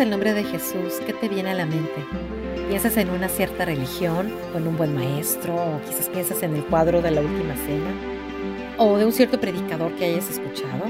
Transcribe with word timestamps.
el 0.00 0.10
nombre 0.10 0.32
de 0.32 0.44
Jesús, 0.44 1.00
¿qué 1.06 1.12
te 1.12 1.28
viene 1.28 1.50
a 1.50 1.54
la 1.54 1.66
mente? 1.66 2.04
¿Piensas 2.68 2.96
en 2.96 3.10
una 3.10 3.28
cierta 3.28 3.64
religión 3.64 4.32
en 4.54 4.68
un 4.68 4.76
buen 4.76 4.94
maestro 4.94 5.54
o 5.54 5.80
quizás 5.80 6.08
piensas 6.08 6.42
en 6.42 6.54
el 6.54 6.64
cuadro 6.64 7.02
de 7.02 7.10
la 7.10 7.20
última 7.20 7.54
cena 7.56 7.90
o 8.76 8.96
de 8.96 9.06
un 9.06 9.12
cierto 9.12 9.40
predicador 9.40 9.92
que 9.96 10.04
hayas 10.04 10.30
escuchado? 10.30 10.84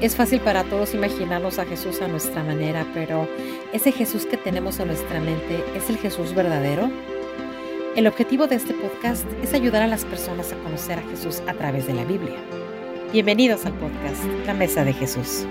Es 0.00 0.16
fácil 0.16 0.40
para 0.40 0.64
todos 0.64 0.94
imaginarnos 0.94 1.58
a 1.58 1.66
Jesús 1.66 2.00
a 2.00 2.08
nuestra 2.08 2.42
manera, 2.42 2.86
pero 2.94 3.28
¿ese 3.72 3.92
Jesús 3.92 4.24
que 4.24 4.38
tenemos 4.38 4.78
en 4.80 4.88
nuestra 4.88 5.20
mente 5.20 5.62
es 5.76 5.90
el 5.90 5.98
Jesús 5.98 6.34
verdadero? 6.34 6.90
El 7.96 8.06
objetivo 8.06 8.46
de 8.46 8.56
este 8.56 8.72
podcast 8.72 9.26
es 9.42 9.52
ayudar 9.52 9.82
a 9.82 9.88
las 9.88 10.04
personas 10.04 10.52
a 10.52 10.56
conocer 10.56 10.98
a 10.98 11.10
Jesús 11.10 11.42
a 11.46 11.52
través 11.52 11.86
de 11.86 11.94
la 11.94 12.04
Biblia. 12.04 12.36
Bienvenidos 13.12 13.66
al 13.66 13.74
podcast 13.74 14.24
La 14.46 14.54
Mesa 14.54 14.84
de 14.84 14.94
Jesús. 14.94 15.44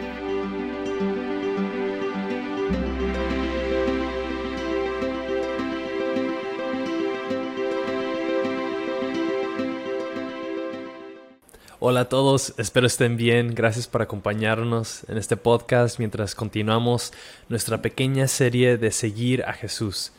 Hola 11.85 11.99
a 11.99 12.07
todos, 12.07 12.53
espero 12.57 12.87
estén 12.87 13.17
bien. 13.17 13.53
Gracias 13.53 13.89
por 13.89 14.01
acompañarnos 14.01 15.03
en 15.09 15.17
este 15.17 15.35
podcast 15.35 15.99
mientras 15.99 16.33
continuamos 16.33 17.11
nuestra 17.49 17.81
pequeña 17.81 18.29
serie 18.29 18.77
de 18.77 18.89
seguir 18.89 19.43
a 19.43 19.51
Jesús. 19.51 20.13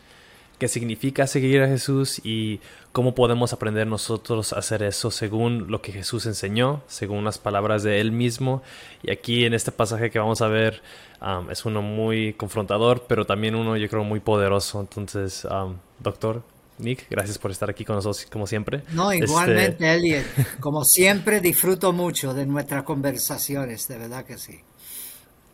¿Qué 0.59 0.69
significa 0.69 1.27
seguir 1.27 1.63
a 1.63 1.67
Jesús 1.67 2.21
y 2.23 2.61
cómo 2.93 3.15
podemos 3.15 3.55
aprender 3.55 3.87
nosotros 3.87 4.53
a 4.53 4.59
hacer 4.59 4.83
eso 4.83 5.11
según 5.11 5.71
lo 5.71 5.81
que 5.81 5.93
Jesús 5.93 6.27
enseñó, 6.27 6.83
según 6.87 7.25
las 7.25 7.39
palabras 7.39 7.83
de 7.83 7.99
Él 7.99 8.13
mismo? 8.13 8.63
Y 9.03 9.11
aquí 9.11 9.47
en 9.47 9.55
este 9.55 9.73
pasaje 9.73 10.11
que 10.11 10.19
vamos 10.19 10.43
a 10.43 10.49
ver 10.49 10.83
um, 11.23 11.51
es 11.51 11.65
uno 11.65 11.81
muy 11.81 12.35
confrontador, 12.35 13.07
pero 13.09 13.25
también 13.25 13.55
uno 13.55 13.79
yo 13.79 13.89
creo 13.89 14.05
muy 14.05 14.21
poderoso. 14.21 14.83
Entonces, 14.83 15.47
um, 15.47 15.77
doctor, 16.01 16.43
Nick, 16.79 17.07
gracias 17.09 17.39
por 17.39 17.51
estar 17.51 17.71
aquí 17.71 17.85
con 17.85 17.97
nosotros 17.97 18.27
como 18.31 18.47
siempre. 18.47 18.83
No, 18.93 19.13
este, 19.13 19.27
igualmente, 19.27 19.95
Elliot. 19.95 20.25
Como 20.61 20.85
siempre, 20.85 21.41
disfruto 21.41 21.93
mucho 21.93 22.35
de 22.35 22.47
nuestras 22.47 22.83
conversaciones, 22.83 23.87
de 23.87 23.99
verdad 23.99 24.25
que 24.25 24.39
sí. 24.39 24.61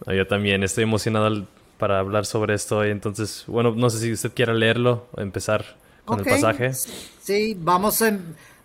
Yo 0.07 0.27
también 0.27 0.63
estoy 0.63 0.85
emocionado 0.85 1.47
para 1.79 1.99
hablar 1.99 2.25
sobre 2.25 2.55
esto 2.55 2.79
hoy. 2.79 2.91
Entonces, 2.91 3.45
bueno, 3.47 3.73
no 3.73 3.91
sé 3.91 3.99
si 3.99 4.13
usted 4.13 4.33
quiera 4.33 4.55
leerlo 4.55 5.09
o 5.13 5.21
empezar 5.21 5.77
con 6.05 6.21
el 6.21 6.25
pasaje. 6.25 6.73
Sí, 6.73 7.55
vamos 7.59 8.01
a, 8.01 8.17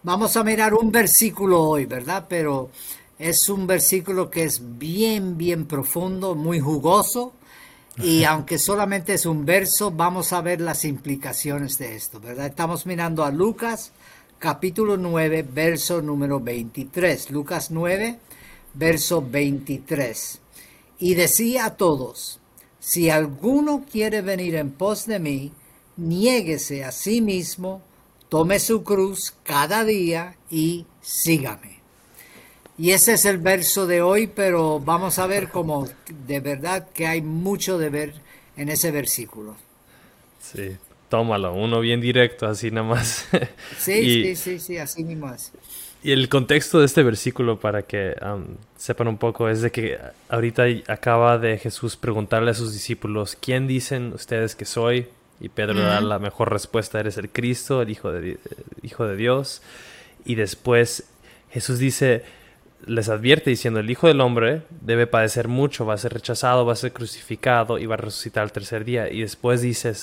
vamos 0.04 0.38
a 0.38 0.44
mirar 0.44 0.74
un 0.74 0.92
versículo 0.92 1.62
hoy, 1.62 1.86
¿verdad? 1.86 2.26
Pero 2.30 2.70
es 3.20 3.50
un 3.50 3.68
versículo 3.68 4.30
que 4.30 4.44
es 4.44 4.62
bien, 4.78 5.38
bien 5.38 5.66
profundo, 5.66 6.36
muy 6.36 6.62
jugoso 6.62 7.34
y 7.98 8.26
aunque 8.26 8.58
solamente 8.60 9.14
es 9.14 9.26
un 9.26 9.46
verso, 9.46 9.92
vamos 9.92 10.34
a 10.34 10.42
ver 10.42 10.60
las 10.60 10.84
implicaciones 10.84 11.78
de 11.78 11.96
esto, 11.96 12.20
¿verdad? 12.20 12.48
Estamos 12.48 12.86
mirando 12.86 13.24
a 13.24 13.32
Lucas 13.32 13.92
capítulo 14.38 14.98
9, 14.98 15.46
verso 15.50 16.02
número 16.02 16.40
23. 16.40 17.32
Lucas 17.32 17.72
9, 17.72 18.20
verso 18.74 19.26
23. 19.26 20.40
Y 21.00 21.16
decía 21.16 21.66
a 21.66 21.76
todos, 21.78 22.40
si 22.80 23.10
alguno 23.10 23.86
quiere 23.90 24.22
venir 24.22 24.56
en 24.56 24.72
pos 24.72 25.06
de 25.06 25.20
mí, 25.20 25.52
niéguese 25.98 26.84
a 26.84 26.92
sí 26.92 27.22
mismo, 27.22 27.82
tome 28.30 28.60
su 28.60 28.84
cruz 28.84 29.34
cada 29.44 29.86
día 29.86 30.36
y 30.50 30.86
sígame. 31.02 31.75
Y 32.78 32.92
ese 32.92 33.14
es 33.14 33.26
el 33.26 33.38
verso 33.38 33.88
de 33.88 34.02
hoy, 34.02 34.28
pero 34.28 34.80
vamos 34.80 35.18
a 35.20 35.28
ver 35.28 35.50
cómo 35.50 35.88
de 36.28 36.40
verdad 36.42 36.90
que 36.94 37.08
hay 37.08 37.22
mucho 37.22 37.78
de 37.78 37.90
ver 37.90 38.14
en 38.58 38.70
ese 38.70 38.92
versículo. 38.92 39.56
Sí, 40.42 40.76
tómalo, 41.10 41.54
uno 41.54 41.80
bien 41.80 42.02
directo, 42.02 42.48
así 42.48 42.72
nada 42.72 42.88
más. 42.88 43.28
Sí, 43.78 44.24
sí, 44.24 44.36
sí, 44.36 44.60
sí, 44.60 44.78
así 44.78 45.04
mismo 45.04 45.34
es. 45.34 45.52
Y 46.04 46.12
el 46.12 46.30
contexto 46.30 46.80
de 46.80 46.86
este 46.86 47.02
versículo, 47.02 47.60
para 47.60 47.82
que 47.82 48.16
um, 48.22 48.46
sepan 48.78 49.08
un 49.08 49.18
poco, 49.18 49.50
es 49.50 49.62
de 49.62 49.72
que 49.72 49.98
ahorita 50.30 50.66
acaba 50.88 51.40
de 51.40 51.58
Jesús 51.58 51.96
preguntarle 51.98 52.52
a 52.52 52.54
sus 52.54 52.74
discípulos, 52.74 53.36
¿quién 53.40 53.68
dicen 53.68 54.14
ustedes 54.14 54.54
que 54.56 54.66
soy? 54.66 55.08
Y 55.40 55.50
Pedro 55.50 55.82
da 55.82 56.02
la 56.02 56.20
mejor 56.20 56.52
respuesta, 56.52 57.00
eres 57.00 57.18
el 57.18 57.30
Cristo, 57.30 57.82
el 57.82 57.90
Hijo 57.90 58.12
de, 58.12 58.38
Hijo 58.84 59.08
de 59.08 59.16
Dios. 59.16 59.64
Y 60.26 60.36
después 60.36 61.06
Jesús 61.50 61.80
dice, 61.80 62.24
les 62.86 63.10
advierte 63.10 63.50
diciendo, 63.50 63.80
el 63.80 63.90
Hijo 63.90 64.08
del 64.08 64.22
Hombre 64.22 64.64
debe 64.82 65.08
padecer 65.08 65.48
mucho, 65.48 65.86
va 65.86 65.96
a 65.96 65.98
ser 65.98 66.14
rechazado, 66.14 66.66
va 66.66 66.74
a 66.74 66.78
ser 66.78 66.94
crucificado 66.94 67.80
y 67.80 67.86
va 67.86 67.96
a 67.96 67.98
resucitar 67.98 68.44
al 68.44 68.52
tercer 68.52 68.86
día. 68.86 69.12
Y 69.12 69.22
después 69.22 69.62
dice, 69.62 69.94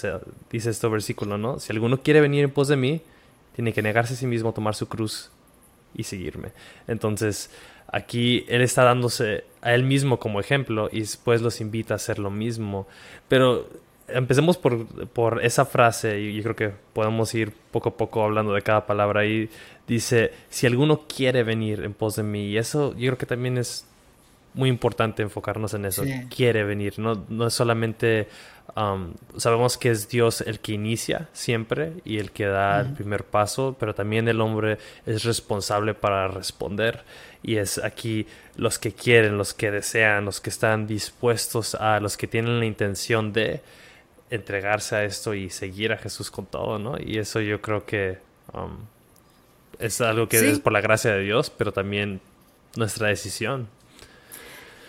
dice 0.50 0.70
este 0.70 0.88
versículo, 0.88 1.38
¿no? 1.38 1.58
Si 1.58 1.72
alguno 1.72 2.02
quiere 2.02 2.20
venir 2.20 2.44
en 2.44 2.50
pos 2.50 2.68
de 2.68 2.76
mí, 2.76 3.02
tiene 3.54 3.72
que 3.72 3.82
negarse 3.82 4.14
a 4.14 4.16
sí 4.16 4.26
mismo, 4.26 4.52
tomar 4.52 4.74
su 4.74 4.88
cruz 4.88 5.30
y 5.94 6.04
seguirme. 6.04 6.52
Entonces, 6.88 7.50
aquí 7.86 8.44
Él 8.48 8.62
está 8.62 8.82
dándose 8.84 9.44
a 9.60 9.74
Él 9.74 9.84
mismo 9.84 10.18
como 10.18 10.40
ejemplo 10.40 10.88
y 10.90 11.00
después 11.00 11.42
los 11.42 11.60
invita 11.60 11.94
a 11.94 11.96
hacer 11.96 12.18
lo 12.18 12.30
mismo. 12.30 12.88
Pero 13.28 13.68
empecemos 14.08 14.56
por, 14.56 14.86
por, 15.08 15.44
esa 15.44 15.64
frase 15.64 16.20
y 16.20 16.34
yo 16.34 16.42
creo 16.42 16.56
que 16.56 16.72
podemos 16.92 17.34
ir 17.34 17.52
poco 17.70 17.90
a 17.90 17.96
poco 17.96 18.22
hablando 18.22 18.52
de 18.52 18.62
cada 18.62 18.86
palabra. 18.86 19.20
Ahí. 19.20 19.48
Dice, 19.86 20.32
si 20.48 20.66
alguno 20.66 21.02
quiere 21.08 21.42
venir 21.42 21.82
en 21.82 21.92
pos 21.92 22.16
de 22.16 22.22
mí, 22.22 22.46
y 22.46 22.56
eso 22.56 22.92
yo 22.92 23.10
creo 23.10 23.18
que 23.18 23.26
también 23.26 23.58
es 23.58 23.86
muy 24.54 24.68
importante 24.68 25.22
enfocarnos 25.22 25.74
en 25.74 25.86
eso, 25.86 26.04
quiere 26.34 26.64
venir, 26.64 26.98
no, 26.98 27.24
no 27.28 27.46
es 27.46 27.54
solamente, 27.54 28.28
um, 28.76 29.14
sabemos 29.36 29.78
que 29.78 29.90
es 29.90 30.08
Dios 30.08 30.42
el 30.42 30.60
que 30.60 30.72
inicia 30.72 31.28
siempre 31.32 31.94
y 32.04 32.18
el 32.18 32.32
que 32.32 32.46
da 32.46 32.80
el 32.80 32.92
primer 32.92 33.24
paso, 33.24 33.76
pero 33.78 33.94
también 33.94 34.28
el 34.28 34.40
hombre 34.40 34.78
es 35.06 35.24
responsable 35.24 35.94
para 35.94 36.28
responder 36.28 37.02
y 37.42 37.56
es 37.56 37.78
aquí 37.78 38.26
los 38.56 38.78
que 38.78 38.92
quieren, 38.92 39.38
los 39.38 39.54
que 39.54 39.70
desean, 39.70 40.26
los 40.26 40.40
que 40.40 40.50
están 40.50 40.86
dispuestos 40.86 41.74
a, 41.74 41.98
los 42.00 42.16
que 42.16 42.26
tienen 42.26 42.58
la 42.58 42.66
intención 42.66 43.32
de, 43.32 43.62
entregarse 44.32 44.96
a 44.96 45.04
esto 45.04 45.34
y 45.34 45.50
seguir 45.50 45.92
a 45.92 45.98
Jesús 45.98 46.30
con 46.30 46.46
todo, 46.46 46.78
¿no? 46.78 46.96
Y 46.98 47.18
eso 47.18 47.40
yo 47.40 47.60
creo 47.60 47.84
que 47.84 48.18
um, 48.54 48.78
es 49.78 50.00
algo 50.00 50.26
que 50.26 50.50
es 50.50 50.58
por 50.58 50.72
la 50.72 50.80
gracia 50.80 51.12
de 51.12 51.22
Dios, 51.22 51.50
pero 51.50 51.70
también 51.70 52.20
nuestra 52.74 53.08
decisión. 53.08 53.68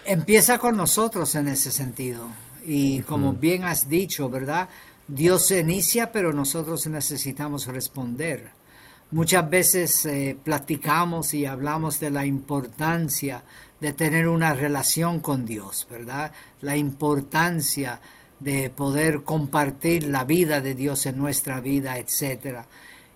Empieza 0.06 0.58
con 0.60 0.78
nosotros 0.78 1.36
en 1.36 1.50
ese 1.50 1.72
sentido. 1.72 2.30
Y 2.66 3.02
como 3.02 3.34
bien 3.34 3.66
has 3.66 3.90
dicho, 3.90 4.30
¿verdad? 4.30 4.70
Dios 5.10 5.48
se 5.48 5.60
inicia, 5.60 6.14
pero 6.14 6.32
nosotros 6.32 6.88
necesitamos 6.88 7.68
responder. 7.68 8.52
Muchas 9.12 9.50
veces 9.50 10.06
eh, 10.06 10.38
platicamos 10.42 11.34
y 11.34 11.46
hablamos 11.46 12.00
de 12.00 12.12
la 12.12 12.26
importancia 12.26 13.44
de 13.82 13.92
tener 13.92 14.30
una 14.30 14.54
relación 14.54 15.20
con 15.20 15.46
Dios, 15.46 15.86
¿verdad? 15.92 16.32
La 16.62 16.78
importancia 16.78 18.00
de 18.40 18.70
poder 18.70 19.24
compartir 19.24 20.06
la 20.06 20.24
vida 20.24 20.62
de 20.62 20.76
Dios 20.76 21.06
en 21.06 21.18
nuestra 21.18 21.60
vida, 21.62 21.98
etcétera. 21.98 22.66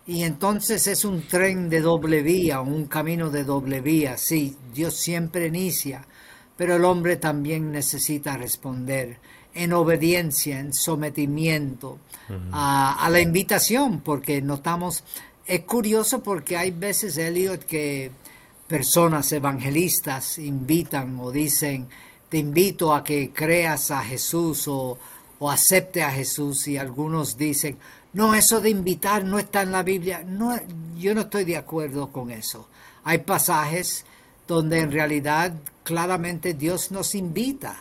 Y 0.06 0.24
entonces 0.24 0.88
es 0.88 1.04
un 1.04 1.28
tren 1.28 1.70
de 1.70 1.82
doble 1.82 2.22
vía, 2.22 2.62
un 2.62 2.86
camino 2.86 3.30
de 3.30 3.44
doble 3.44 3.82
vía. 3.82 4.18
Sí, 4.18 4.56
Dios 4.74 4.96
siempre 4.96 5.48
inicia, 5.48 6.06
pero 6.56 6.78
el 6.78 6.86
hombre 6.86 7.18
también 7.18 7.72
necesita 7.72 8.38
responder 8.38 9.18
en 9.54 9.74
obediencia, 9.74 10.60
en 10.60 10.74
sometimiento 10.74 12.00
a, 12.52 13.06
a, 13.06 13.10
la 13.10 13.20
invitación, 13.20 14.02
porque 14.02 14.42
notamos, 14.42 15.04
es 15.46 15.62
curioso 15.62 16.22
porque 16.24 16.56
hay 16.56 16.72
veces, 16.72 17.18
Elliot, 17.18 17.64
que 17.64 18.12
personas 18.68 19.32
evangelistas 19.32 20.38
invitan 20.38 21.20
o 21.20 21.32
dicen, 21.32 21.88
te 22.30 22.38
invito 22.38 22.94
a 22.94 23.04
que 23.04 23.32
creas 23.32 23.92
a 23.92 24.04
Jesús 24.04 24.68
o 24.68 24.98
o 25.40 25.52
acepte 25.52 26.04
a 26.04 26.12
Jesús 26.12 26.68
y 26.68 26.78
algunos 26.78 27.38
dicen, 27.38 27.78
no, 28.14 28.34
eso 28.34 28.60
de 28.60 28.70
invitar 28.70 29.24
no 29.24 29.38
está 29.38 29.62
en 29.62 29.72
la 29.72 29.84
Biblia. 29.84 30.24
No, 30.26 30.58
yo 30.98 31.14
no 31.14 31.22
estoy 31.22 31.46
de 31.46 31.58
acuerdo 31.58 32.12
con 32.12 32.32
eso. 32.32 32.68
Hay 33.04 33.20
pasajes 33.20 34.06
donde 34.48 34.80
en 34.80 34.92
realidad 34.92 35.54
claramente 35.84 36.54
Dios 36.54 36.92
nos 36.92 37.14
invita. 37.14 37.80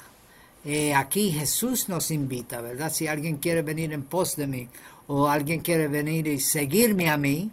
Eh, 0.64 0.94
aquí 0.94 1.30
Jesús 1.30 1.88
nos 1.88 2.10
invita, 2.10 2.60
¿verdad? 2.60 2.92
Si 2.92 3.06
alguien 3.06 3.36
quiere 3.36 3.62
venir 3.62 3.92
en 3.92 4.02
pos 4.02 4.36
de 4.36 4.46
mí 4.46 4.68
o 5.06 5.28
alguien 5.28 5.60
quiere 5.60 5.88
venir 5.88 6.26
y 6.26 6.40
seguirme 6.40 7.08
a 7.08 7.16
mí, 7.16 7.50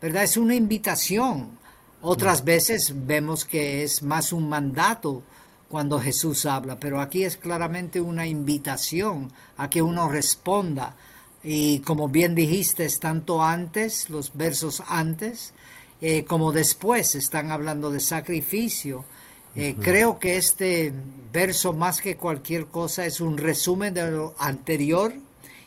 ¿verdad? 0.00 0.22
Es 0.22 0.36
una 0.36 0.54
invitación. 0.54 1.58
Otras 2.00 2.44
veces 2.44 2.92
vemos 3.06 3.44
que 3.44 3.82
es 3.82 4.02
más 4.02 4.32
un 4.32 4.48
mandato 4.48 5.22
cuando 5.72 5.98
Jesús 5.98 6.44
habla, 6.44 6.78
pero 6.78 7.00
aquí 7.00 7.24
es 7.24 7.38
claramente 7.38 7.98
una 7.98 8.26
invitación 8.26 9.32
a 9.56 9.70
que 9.70 9.80
uno 9.80 10.06
responda. 10.06 10.96
Y 11.42 11.78
como 11.78 12.10
bien 12.10 12.34
dijiste, 12.34 12.86
tanto 13.00 13.42
antes, 13.42 14.10
los 14.10 14.36
versos 14.36 14.82
antes, 14.86 15.54
eh, 16.02 16.24
como 16.24 16.52
después 16.52 17.14
están 17.14 17.50
hablando 17.50 17.90
de 17.90 18.00
sacrificio 18.00 19.06
Eh, 19.54 19.74
creo 19.78 20.18
que 20.18 20.38
este 20.38 20.92
verso 21.30 21.74
más 21.74 22.00
que 22.00 22.16
cualquier 22.16 22.66
cosa 22.66 23.04
es 23.04 23.20
un 23.20 23.36
resumen 23.36 23.92
de 23.92 24.10
lo 24.10 24.34
anterior 24.38 25.12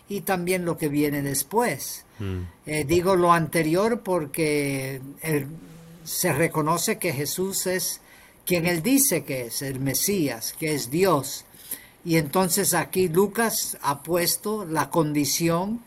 y 0.10 0.22
también 0.22 0.66
lo 0.66 0.76
que 0.76 0.88
viene 0.88 1.22
después. 1.22 2.04
Mm. 2.18 2.42
Eh, 2.66 2.84
digo 2.84 3.16
lo 3.16 3.32
anterior 3.32 4.02
porque 4.02 5.02
se 6.04 6.34
reconoce 6.34 6.98
que 6.98 7.14
Jesús 7.14 7.68
es 7.68 8.02
quien 8.46 8.66
él 8.66 8.84
dice 8.84 9.24
que 9.24 9.48
es, 9.48 9.62
el 9.62 9.80
Mesías, 9.80 10.54
que 10.58 10.74
es 10.74 10.92
Dios. 10.92 11.46
Y 12.04 12.18
entonces 12.18 12.74
aquí 12.74 13.10
Lucas 13.10 13.78
ha 13.82 14.04
puesto 14.04 14.66
la 14.66 14.90
condición, 14.90 15.82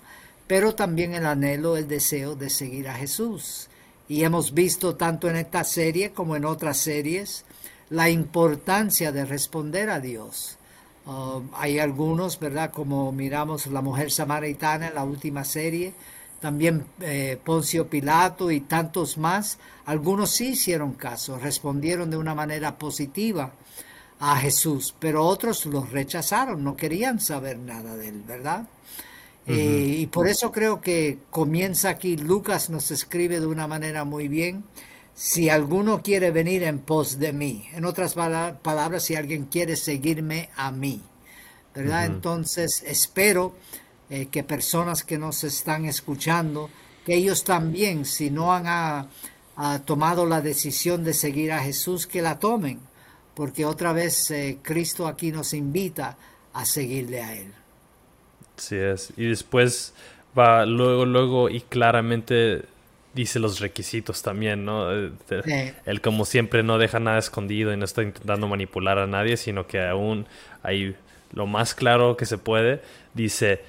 pero 0.47 0.75
también 0.75 1.15
el 1.15 1.27
anhelo, 1.27 1.77
el 1.77 1.87
deseo 1.87 2.35
de 2.35 2.51
seguir 2.51 2.89
a 2.89 2.95
Jesús. 2.95 3.69
Y 4.09 4.25
hemos 4.25 4.55
visto 4.55 4.97
tanto 4.97 5.29
en 5.29 5.37
esta 5.37 5.63
serie 5.65 6.13
como 6.13 6.35
en 6.35 6.45
otras 6.45 6.79
series 6.79 7.45
la 7.91 8.11
importancia 8.11 9.13
de 9.13 9.25
responder 9.25 9.91
a 9.91 10.01
Dios. 10.01 10.59
Uh, 11.07 11.43
hay 11.55 11.79
algunos, 11.79 12.39
¿verdad? 12.39 12.71
Como 12.71 13.13
miramos 13.13 13.67
la 13.67 13.81
mujer 13.81 14.11
samaritana 14.11 14.89
en 14.89 14.95
la 14.95 15.05
última 15.05 15.45
serie, 15.45 15.95
también 16.41 16.87
eh, 17.01 17.39
Poncio 17.43 17.89
Pilato 17.89 18.51
y 18.51 18.61
tantos 18.61 19.19
más, 19.19 19.59
algunos 19.87 20.31
sí 20.31 20.51
hicieron 20.51 20.95
caso, 20.95 21.39
respondieron 21.39 22.11
de 22.11 22.17
una 22.17 22.35
manera 22.35 22.79
positiva 22.79 23.53
a 24.21 24.37
Jesús, 24.37 24.95
pero 24.99 25.25
otros 25.25 25.67
los 25.67 25.91
rechazaron, 25.91 26.63
no 26.63 26.77
querían 26.77 27.21
saber 27.21 27.59
nada 27.59 27.97
de 27.97 28.09
él, 28.09 28.23
¿verdad? 28.27 28.67
Eh, 29.47 29.97
y 30.01 30.07
por 30.09 30.29
eso 30.29 30.53
creo 30.53 30.81
que 30.81 31.19
comienza 31.31 31.89
aquí, 31.89 32.19
Lucas 32.19 32.69
nos 32.69 32.91
escribe 32.91 33.41
de 33.41 33.47
una 33.47 33.67
manera 33.67 34.05
muy 34.05 34.29
bien, 34.29 34.65
si 35.15 35.49
alguno 35.49 36.03
quiere 36.03 36.31
venir 36.31 36.63
en 36.63 36.79
pos 36.81 37.19
de 37.19 37.33
mí, 37.33 37.67
en 37.73 37.85
otras 37.85 38.15
palabras, 38.15 39.05
si 39.05 39.17
alguien 39.17 39.47
quiere 39.47 39.75
seguirme 39.77 40.51
a 40.55 40.71
mí, 40.71 41.03
¿verdad? 41.75 42.07
Entonces 42.07 42.85
espero 42.87 43.55
eh, 44.11 44.27
que 44.27 44.43
personas 44.43 45.05
que 45.05 45.19
nos 45.19 45.45
están 45.45 45.85
escuchando, 45.85 46.71
que 47.05 47.15
ellos 47.15 47.45
también, 47.45 48.05
si 48.05 48.31
no 48.31 48.53
han 48.53 49.09
tomado 49.85 50.25
la 50.25 50.41
decisión 50.41 51.05
de 51.05 51.15
seguir 51.15 51.53
a 51.53 51.61
Jesús, 51.61 52.07
que 52.07 52.23
la 52.23 52.39
tomen, 52.39 52.81
porque 53.35 53.65
otra 53.65 53.93
vez 53.93 54.31
eh, 54.31 54.59
Cristo 54.63 55.07
aquí 55.07 55.31
nos 55.31 55.55
invita 55.55 56.17
a 56.53 56.65
seguirle 56.65 57.23
a 57.23 57.35
Él. 57.35 57.53
Sí 58.57 58.77
es. 58.77 59.13
Y 59.17 59.27
después 59.27 59.95
va 60.37 60.67
luego, 60.67 61.05
luego 61.05 61.49
y 61.49 61.61
claramente 61.61 62.65
dice 63.15 63.39
los 63.39 63.61
requisitos 63.61 64.23
también, 64.23 64.65
¿no? 64.65 64.93
Eh, 64.93 65.75
él 65.87 66.01
como 66.01 66.25
siempre 66.25 66.63
no 66.63 66.79
deja 66.79 67.01
nada 67.01 67.19
escondido 67.19 67.73
y 67.73 67.77
no 67.77 67.85
está 67.85 68.03
intentando 68.03 68.47
manipular 68.49 68.99
a 68.99 69.07
nadie, 69.07 69.37
sino 69.37 69.67
que 69.67 69.81
aún 69.81 70.27
hay 70.63 70.95
lo 71.33 71.47
más 71.47 71.75
claro 71.75 72.17
que 72.17 72.27
se 72.27 72.39
puede, 72.39 72.83
dice, 73.15 73.61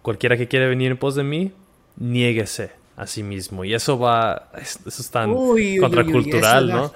cualquiera 0.00 0.36
que 0.36 0.48
quiere 0.48 0.68
venir 0.68 0.90
en 0.92 0.96
pos 0.96 1.14
de 1.14 1.24
mí, 1.24 1.52
niéguese 1.96 2.72
a 2.96 3.06
sí 3.06 3.22
mismo. 3.22 3.64
Y 3.64 3.74
eso 3.74 3.98
va, 3.98 4.50
eso 4.56 4.80
es 4.86 5.10
tan 5.10 5.34
contracultural, 5.80 6.68
¿no? 6.68 6.92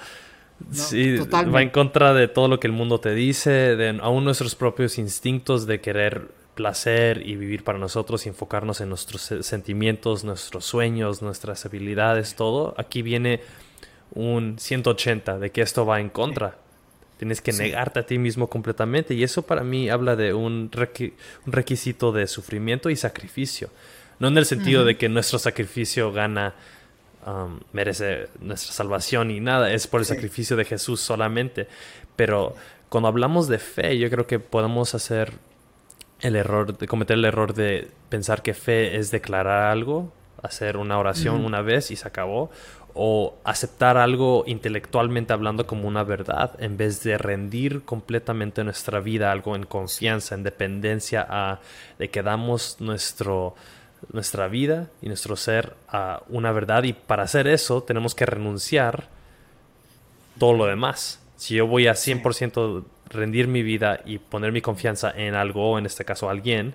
sí, 0.73 1.19
va 1.19 1.63
en 1.63 1.71
contra 1.71 2.15
de 2.15 2.29
todo 2.29 2.49
lo 2.49 2.61
que 2.61 2.67
el 2.67 2.73
mundo 2.73 3.01
te 3.01 3.15
dice, 3.15 3.51
de 3.51 3.99
aún 4.01 4.25
nuestros 4.25 4.55
propios 4.55 4.99
instintos 4.99 5.67
de 5.67 5.81
querer 5.81 6.29
placer 6.55 7.23
y 7.27 7.37
vivir 7.37 7.63
para 7.63 7.79
nosotros 7.79 8.25
y 8.25 8.31
enfocarnos 8.31 8.81
en 8.81 8.89
nuestros 8.89 9.23
sentimientos, 9.23 10.25
nuestros 10.25 10.65
sueños, 10.65 11.23
nuestras 11.23 11.67
habilidades, 11.67 12.35
todo. 12.35 12.75
Aquí 12.79 13.03
viene 13.03 13.43
un 14.15 14.59
180 14.59 15.39
de 15.39 15.51
que 15.51 15.61
esto 15.61 15.85
va 15.85 16.01
en 16.01 16.09
contra. 16.09 16.57
Tienes 17.19 17.41
que 17.41 17.53
negarte 17.53 18.01
a 18.01 18.07
ti 18.07 18.19
mismo 18.19 18.49
completamente. 18.49 19.15
Y 19.15 19.23
eso 19.23 19.43
para 19.43 19.63
mí 19.63 19.89
habla 19.89 20.17
de 20.17 20.35
un, 20.35 20.71
requisito 21.47 22.13
de 22.13 22.27
sufrimiento 22.27 22.91
y 22.91 22.97
sacrificio. 22.97 23.71
No 24.19 24.29
en 24.29 24.39
el 24.39 24.47
sentido 24.47 24.85
de 24.85 24.97
que 24.97 25.09
nuestro 25.09 25.39
sacrificio 25.39 26.13
gana, 26.13 26.55
um, 27.27 27.61
merece 27.73 28.29
nuestra 28.41 28.73
salvación 28.73 29.31
y 29.31 29.41
nada, 29.41 29.73
es 29.73 29.87
por 29.87 30.01
el 30.01 30.07
sacrificio 30.07 30.57
de 30.57 30.65
Jesús 30.65 31.01
solamente. 31.01 31.69
Pero 32.17 32.55
cuando 32.89 33.09
hablamos 33.09 33.49
de 33.49 33.59
fe, 33.59 33.99
yo 33.99 34.11
creo 34.11 34.27
que 34.27 34.39
podemos 34.39 34.95
hacer 34.95 35.33
el 36.21 36.37
error, 36.37 36.77
de 36.77 36.87
cometer 36.87 37.17
el 37.17 37.25
error 37.25 37.55
de 37.55 37.89
pensar 38.09 38.43
que 38.43 38.55
fe 38.55 38.97
es 38.97 39.11
declarar 39.11 39.71
algo, 39.71 40.13
hacer 40.43 40.77
una 40.77 40.99
oración 40.99 41.45
una 41.45 41.63
vez 41.63 41.91
y 41.91 41.97
se 41.97 42.07
acabó, 42.07 42.51
o 42.97 43.37
aceptar 43.45 43.99
algo 43.99 44.45
intelectualmente 44.47 45.33
hablando 45.33 45.67
como 45.67 45.87
una 45.87 46.03
verdad 46.03 46.53
en 46.59 46.77
vez 46.77 47.03
de 47.03 47.19
rendir 47.19 47.83
completamente 47.85 48.65
nuestra 48.65 49.01
vida 49.01 49.31
algo 49.31 49.55
en 49.55 49.65
confianza, 49.65 50.35
en 50.35 50.43
dependencia 50.43 51.27
a 51.29 51.61
de 51.99 52.09
que 52.09 52.23
damos 52.23 52.77
nuestro 52.81 53.55
nuestra 54.13 54.49
vida 54.49 54.89
y 55.01 55.09
nuestro 55.09 55.37
ser 55.37 55.75
a 55.89 56.23
una 56.29 56.53
verdad 56.53 56.85
y 56.85 56.93
para 56.93 57.25
hacer 57.25 57.47
eso 57.47 57.83
tenemos 57.83 58.15
que 58.15 58.27
renunciar 58.27 59.09
todo 60.39 60.53
lo 60.53 60.67
demás. 60.67 61.21
Si 61.37 61.55
yo 61.55 61.67
voy 61.67 61.87
a 61.87 61.93
100% 61.93 62.85
rendir 63.09 63.49
mi 63.49 63.63
vida 63.63 64.01
y 64.05 64.19
poner 64.19 64.53
mi 64.53 64.61
confianza 64.61 65.11
en 65.11 65.35
algo, 65.35 65.73
o 65.73 65.79
en 65.79 65.87
este 65.87 66.05
caso 66.05 66.29
alguien, 66.29 66.75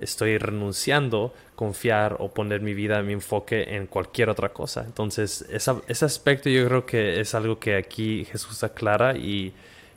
estoy 0.00 0.38
renunciando 0.38 1.34
confiar 1.54 2.16
o 2.20 2.30
poner 2.30 2.60
mi 2.60 2.74
vida, 2.74 3.02
mi 3.02 3.14
enfoque 3.14 3.74
en 3.76 3.86
cualquier 3.86 4.30
otra 4.30 4.50
cosa. 4.50 4.84
Entonces, 4.84 5.44
ese 5.50 6.04
aspecto 6.04 6.48
yo 6.48 6.66
creo 6.66 6.86
que 6.86 7.20
es 7.20 7.34
algo 7.34 7.58
que 7.58 7.76
aquí 7.76 8.24
Jesús 8.24 8.62
aclara 8.62 9.16
y, 9.16 9.52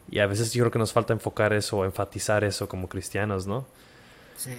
y 0.10 0.20
a 0.20 0.28
veces 0.28 0.54
yo 0.54 0.64
creo 0.64 0.72
que 0.72 0.80
nos 0.80 0.92
falta 0.92 1.14
enfocar 1.14 1.54
eso 1.54 1.78
o 1.78 1.86
enfatizar 1.86 2.44
eso 2.44 2.68
como 2.68 2.90
cristianos, 2.90 3.46
¿no? 3.48 3.66
Sí. 4.38 4.52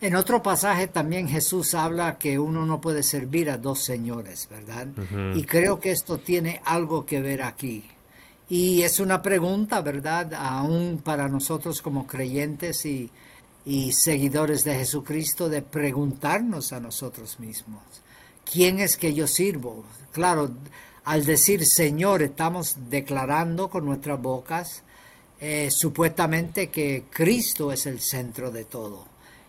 En 0.00 0.16
otro 0.16 0.42
pasaje 0.42 0.88
también 0.88 1.28
Jesús 1.28 1.74
habla 1.74 2.18
que 2.18 2.38
uno 2.38 2.66
no 2.66 2.80
puede 2.80 3.04
servir 3.04 3.50
a 3.50 3.56
dos 3.56 3.84
señores, 3.84 4.48
¿verdad? 4.50 4.88
Y 5.36 5.44
creo 5.44 5.78
que 5.78 5.92
esto 5.92 6.18
tiene 6.18 6.60
algo 6.64 7.06
que 7.06 7.20
ver 7.20 7.42
aquí. 7.42 7.84
Y 8.48 8.82
es 8.82 8.98
una 8.98 9.22
pregunta, 9.22 9.80
¿verdad? 9.80 10.34
Aún 10.34 11.00
para 11.04 11.28
nosotros 11.28 11.80
como 11.80 12.06
creyentes 12.08 12.84
y, 12.84 13.10
seguidores 13.92 14.64
de 14.64 14.74
Jesucristo 14.74 15.48
de 15.48 15.62
preguntarnos 15.62 16.72
a 16.72 16.80
nosotros 16.80 17.38
mismos, 17.38 17.82
¿quién 18.44 18.80
es 18.80 18.96
que 18.96 19.14
yo 19.14 19.26
sirvo? 19.26 19.84
Claro, 20.12 20.50
al 21.04 21.24
decir 21.24 21.66
Señor 21.66 22.22
estamos 22.22 22.76
declarando 22.88 23.68
con 23.68 23.84
nuestras 23.84 24.20
bocas 24.20 24.82
eh, 25.40 25.70
supuestamente 25.72 26.68
que 26.70 27.04
Cristo 27.10 27.72
es 27.72 27.86
el 27.86 28.00
centro 28.00 28.52
de 28.52 28.64
todo 28.64 29.06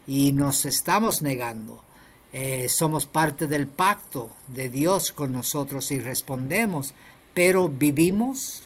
y 0.08 0.32
nos 0.32 0.66
estamos 0.66 1.22
negando. 1.22 1.84
Eh, 2.32 2.68
somos 2.68 3.06
parte 3.06 3.46
del 3.46 3.68
pacto 3.68 4.32
de 4.48 4.70
Dios 4.70 5.12
con 5.12 5.32
nosotros 5.32 5.92
y 5.92 6.00
respondemos, 6.00 6.96
pero 7.36 7.70
vivimos 7.70 8.64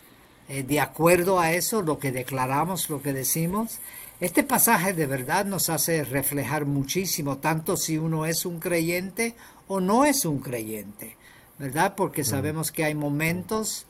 eh, 0.48 0.64
de 0.64 0.80
acuerdo 0.80 1.40
a 1.40 1.52
eso, 1.52 1.82
lo 1.82 2.00
que 2.00 2.14
declaramos, 2.14 2.90
lo 2.90 3.02
que 3.02 3.12
decimos. 3.12 3.80
Este 4.20 4.42
pasaje 4.42 4.94
de 4.94 5.06
verdad 5.06 5.46
nos 5.46 5.70
hace 5.70 6.04
reflejar 6.04 6.66
muchísimo, 6.66 7.38
tanto 7.38 7.78
si 7.78 8.00
uno 8.00 8.26
es 8.26 8.48
un 8.48 8.60
creyente 8.60 9.36
o 9.68 9.80
no 9.80 10.06
es 10.06 10.26
un 10.26 10.40
creyente, 10.40 11.16
¿verdad? 11.60 11.94
Porque 11.96 12.24
sabemos 12.24 12.72
que 12.72 12.84
hay 12.84 12.96
momentos 12.96 13.86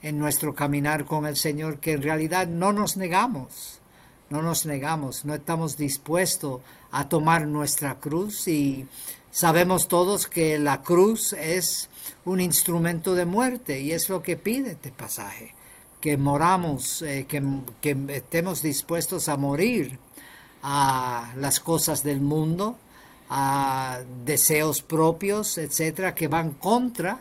en 0.00 0.20
nuestro 0.20 0.54
caminar 0.54 1.04
con 1.04 1.26
el 1.26 1.36
Señor 1.36 1.80
que 1.80 1.94
en 1.94 2.02
realidad 2.02 2.46
no 2.46 2.72
nos 2.72 2.96
negamos, 2.96 3.80
no 4.30 4.40
nos 4.40 4.66
negamos, 4.66 5.24
no 5.24 5.34
estamos 5.34 5.76
dispuestos 5.76 6.60
a 6.92 7.08
tomar 7.08 7.48
nuestra 7.48 7.96
cruz 7.98 8.46
y 8.46 8.86
sabemos 9.32 9.88
todos 9.88 10.28
que 10.28 10.60
la 10.60 10.82
cruz 10.82 11.32
es 11.32 11.90
un 12.24 12.40
instrumento 12.40 13.16
de 13.16 13.24
muerte 13.24 13.80
y 13.80 13.90
es 13.90 14.08
lo 14.08 14.22
que 14.22 14.36
pide 14.36 14.72
este 14.72 14.92
pasaje 14.92 15.56
que 16.02 16.16
moramos, 16.16 17.00
eh, 17.02 17.26
que, 17.28 17.96
estemos 18.08 18.60
dispuestos 18.60 19.28
a 19.28 19.36
morir 19.36 19.98
a 20.64 21.32
las 21.36 21.60
cosas 21.60 22.02
del 22.02 22.20
mundo, 22.20 22.76
a 23.30 24.00
deseos 24.24 24.82
propios, 24.82 25.58
etcétera, 25.58 26.12
que 26.14 26.26
van 26.26 26.50
contra 26.54 27.20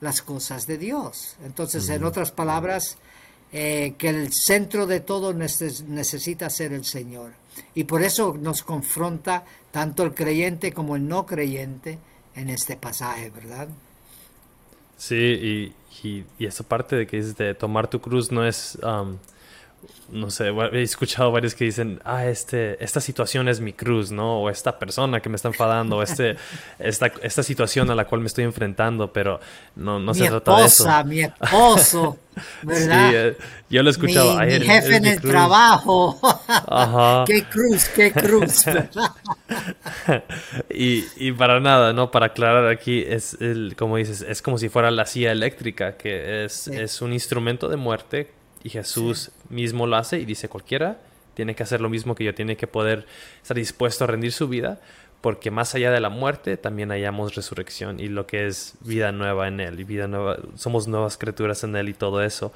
las 0.00 0.22
cosas 0.22 0.68
de 0.68 0.78
Dios. 0.78 1.36
Entonces, 1.44 1.88
en 1.88 2.04
otras 2.04 2.30
palabras, 2.30 2.96
eh, 3.52 3.94
que 3.98 4.08
el 4.08 4.32
centro 4.32 4.86
de 4.86 5.00
todo 5.00 5.34
necesita 5.34 6.48
ser 6.50 6.72
el 6.72 6.84
Señor. 6.84 7.32
Y 7.74 7.82
por 7.82 8.00
eso 8.00 8.36
nos 8.40 8.62
confronta 8.62 9.44
tanto 9.72 10.04
el 10.04 10.14
creyente 10.14 10.72
como 10.72 10.94
el 10.94 11.06
no 11.06 11.26
creyente 11.26 11.98
en 12.36 12.48
este 12.48 12.76
pasaje, 12.76 13.30
¿verdad? 13.30 13.68
Sí, 15.00 15.16
y, 16.04 16.26
y, 16.38 16.44
esa 16.44 16.62
parte 16.62 16.94
de 16.94 17.06
que 17.06 17.16
es 17.16 17.34
de 17.38 17.54
tomar 17.54 17.88
tu 17.88 18.02
cruz 18.02 18.30
no 18.30 18.44
es 18.46 18.78
um, 18.82 19.16
no 20.12 20.30
sé, 20.30 20.48
he 20.48 20.82
escuchado 20.82 21.30
varios 21.30 21.54
que 21.54 21.64
dicen, 21.64 22.00
ah, 22.04 22.26
este, 22.26 22.82
esta 22.82 23.00
situación 23.00 23.48
es 23.48 23.60
mi 23.60 23.72
cruz, 23.72 24.10
¿no? 24.10 24.40
O 24.40 24.50
esta 24.50 24.78
persona 24.78 25.20
que 25.20 25.28
me 25.28 25.36
está 25.36 25.48
enfadando, 25.48 25.98
o 25.98 26.02
este, 26.02 26.36
esta, 26.78 27.12
esta 27.22 27.42
situación 27.42 27.90
a 27.90 27.94
la 27.94 28.06
cual 28.06 28.20
me 28.20 28.26
estoy 28.26 28.44
enfrentando, 28.44 29.12
pero 29.12 29.40
no, 29.76 29.98
no 29.98 30.12
se 30.12 30.28
trata 30.28 30.56
de 30.56 30.64
eso. 30.66 31.04
Mi 31.04 31.20
esposo, 31.20 32.18
¿verdad? 32.62 33.10
Sí, 33.10 33.16
eh, 33.16 33.36
yo 33.70 33.82
lo 33.82 33.90
he 33.90 33.92
escuchado. 33.92 34.36
Mi, 34.38 34.46
mi 34.46 34.66
jefe 34.66 34.96
en 34.96 35.06
el 35.06 35.20
trabajo. 35.20 36.18
Ajá. 36.48 37.24
qué 37.26 37.44
cruz, 37.44 37.88
qué 37.94 38.12
cruz. 38.12 38.64
y, 40.70 41.04
y 41.16 41.32
para 41.32 41.60
nada, 41.60 41.92
¿no? 41.92 42.10
Para 42.10 42.26
aclarar 42.26 42.68
aquí, 42.68 43.04
es 43.06 43.34
el, 43.40 43.76
como 43.78 43.96
dices, 43.96 44.24
es 44.28 44.42
como 44.42 44.58
si 44.58 44.68
fuera 44.68 44.90
la 44.90 45.06
silla 45.06 45.30
eléctrica, 45.30 45.96
que 45.96 46.44
es, 46.44 46.66
es 46.66 47.00
un 47.00 47.12
instrumento 47.12 47.68
de 47.68 47.76
muerte 47.76 48.39
y 48.62 48.70
Jesús 48.70 49.30
mismo 49.48 49.86
lo 49.86 49.96
hace 49.96 50.18
y 50.18 50.24
dice 50.24 50.48
cualquiera 50.48 50.98
tiene 51.34 51.54
que 51.54 51.62
hacer 51.62 51.80
lo 51.80 51.88
mismo 51.88 52.14
que 52.14 52.24
yo, 52.24 52.34
tiene 52.34 52.56
que 52.56 52.66
poder 52.66 53.06
estar 53.42 53.56
dispuesto 53.56 54.04
a 54.04 54.06
rendir 54.06 54.32
su 54.32 54.48
vida, 54.48 54.80
porque 55.20 55.50
más 55.50 55.74
allá 55.74 55.90
de 55.90 56.00
la 56.00 56.10
muerte 56.10 56.56
también 56.56 56.90
hallamos 56.90 57.34
resurrección 57.34 58.00
y 58.00 58.08
lo 58.08 58.26
que 58.26 58.46
es 58.46 58.74
vida 58.80 59.12
nueva 59.12 59.48
en 59.48 59.60
Él, 59.60 59.80
y 59.80 59.84
vida 59.84 60.06
nueva, 60.06 60.38
somos 60.56 60.88
nuevas 60.88 61.16
criaturas 61.16 61.62
en 61.64 61.76
Él 61.76 61.88
y 61.88 61.94
todo 61.94 62.22
eso. 62.22 62.52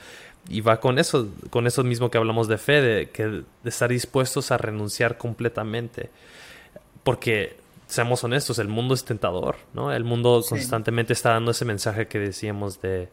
Y 0.49 0.61
va 0.61 0.81
con 0.81 0.99
eso, 0.99 1.29
con 1.49 1.67
eso 1.67 1.83
mismo 1.85 2.11
que 2.11 2.19
hablamos 2.19 2.49
de 2.49 2.59
fe, 2.59 2.83
de, 2.83 3.11
que, 3.11 3.25
de 3.25 3.45
estar 3.65 3.89
dispuestos 3.89 4.51
a 4.51 4.59
renunciar 4.59 5.17
completamente. 5.17 6.11
Porque, 7.03 7.57
seamos 7.87 8.23
honestos, 8.25 8.59
el 8.59 8.69
mundo 8.69 8.95
es 8.95 9.07
tentador, 9.07 9.57
¿no? 9.73 9.93
El 9.93 10.05
mundo 10.05 10.45
constantemente 10.47 11.15
está 11.15 11.31
dando 11.31 11.53
ese 11.53 11.65
mensaje 11.65 12.09
que 12.09 12.19
decíamos 12.19 12.83
de, 12.83 13.09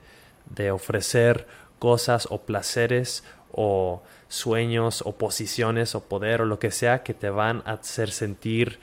de 0.54 0.72
ofrecer 0.72 1.48
cosas 1.82 2.28
o 2.30 2.44
placeres 2.44 3.24
o 3.52 4.04
sueños 4.28 5.02
o 5.04 5.14
posiciones 5.14 5.96
o 5.96 6.02
poder 6.02 6.44
o 6.44 6.46
lo 6.46 6.60
que 6.60 6.70
sea 6.70 7.02
que 7.02 7.16
te 7.16 7.32
van 7.32 7.64
a 7.66 7.74
hacer 7.74 8.12
sentir 8.12 8.78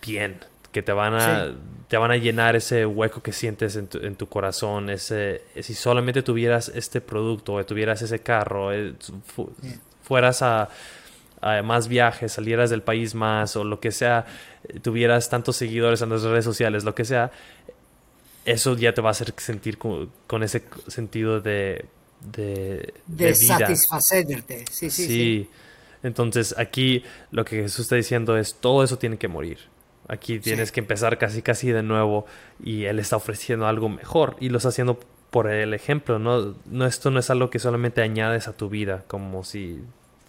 bien, 0.00 0.38
que 0.72 0.82
te 0.82 0.92
van 0.92 1.12
a, 1.12 1.52
te 1.88 1.98
van 1.98 2.10
a 2.10 2.16
llenar 2.16 2.56
ese 2.56 2.86
hueco 2.86 3.22
que 3.22 3.32
sientes 3.32 3.76
en 3.76 3.86
tu, 3.86 3.98
en 3.98 4.16
tu, 4.16 4.26
corazón. 4.30 4.88
Ese, 4.88 5.42
si 5.60 5.74
solamente 5.74 6.22
tuvieras 6.22 6.72
este 6.74 7.02
producto 7.02 7.52
o 7.52 7.66
tuvieras 7.66 8.00
ese 8.00 8.20
carro, 8.20 8.72
eh, 8.72 8.94
fueras 10.02 10.40
a, 10.40 10.70
a, 11.42 11.62
más 11.62 11.86
viajes, 11.86 12.32
salieras 12.32 12.70
del 12.70 12.80
país 12.80 13.14
más 13.14 13.56
o 13.56 13.64
lo 13.64 13.78
que 13.78 13.92
sea, 13.92 14.24
tuvieras 14.80 15.28
tantos 15.28 15.56
seguidores 15.56 16.00
en 16.00 16.08
las 16.08 16.22
redes 16.22 16.46
sociales, 16.46 16.84
lo 16.84 16.94
que 16.94 17.04
sea, 17.04 17.30
eso 18.52 18.76
ya 18.76 18.94
te 18.94 19.00
va 19.00 19.08
a 19.08 19.12
hacer 19.12 19.34
sentir 19.36 19.78
con, 19.78 20.42
ese 20.42 20.62
sentido 20.86 21.40
de, 21.40 21.84
de, 22.20 22.94
de, 23.06 23.34
satisfacerte. 23.34 24.64
Sí, 24.70 24.90
sí, 24.90 25.06
sí, 25.06 25.50
Entonces 26.02 26.54
aquí 26.56 27.04
lo 27.30 27.44
que 27.44 27.62
Jesús 27.62 27.80
está 27.80 27.96
diciendo 27.96 28.38
es 28.38 28.54
todo 28.54 28.82
eso 28.82 28.98
tiene 28.98 29.18
que 29.18 29.28
morir. 29.28 29.58
Aquí 30.08 30.40
tienes 30.40 30.72
que 30.72 30.80
empezar 30.80 31.18
casi 31.18 31.42
casi 31.42 31.70
de 31.70 31.82
nuevo 31.82 32.24
y 32.64 32.84
Él 32.84 32.98
está 32.98 33.16
ofreciendo 33.16 33.66
algo 33.66 33.90
mejor 33.90 34.36
y 34.40 34.48
lo 34.48 34.56
está 34.56 34.70
haciendo 34.70 34.98
por 35.30 35.50
el 35.50 35.74
ejemplo. 35.74 36.18
No, 36.18 36.54
no 36.64 36.86
esto 36.86 37.10
no 37.10 37.20
es 37.20 37.28
algo 37.28 37.50
que 37.50 37.58
solamente 37.58 38.00
añades 38.00 38.48
a 38.48 38.56
tu 38.56 38.70
vida 38.70 39.04
como 39.06 39.44
si 39.44 39.82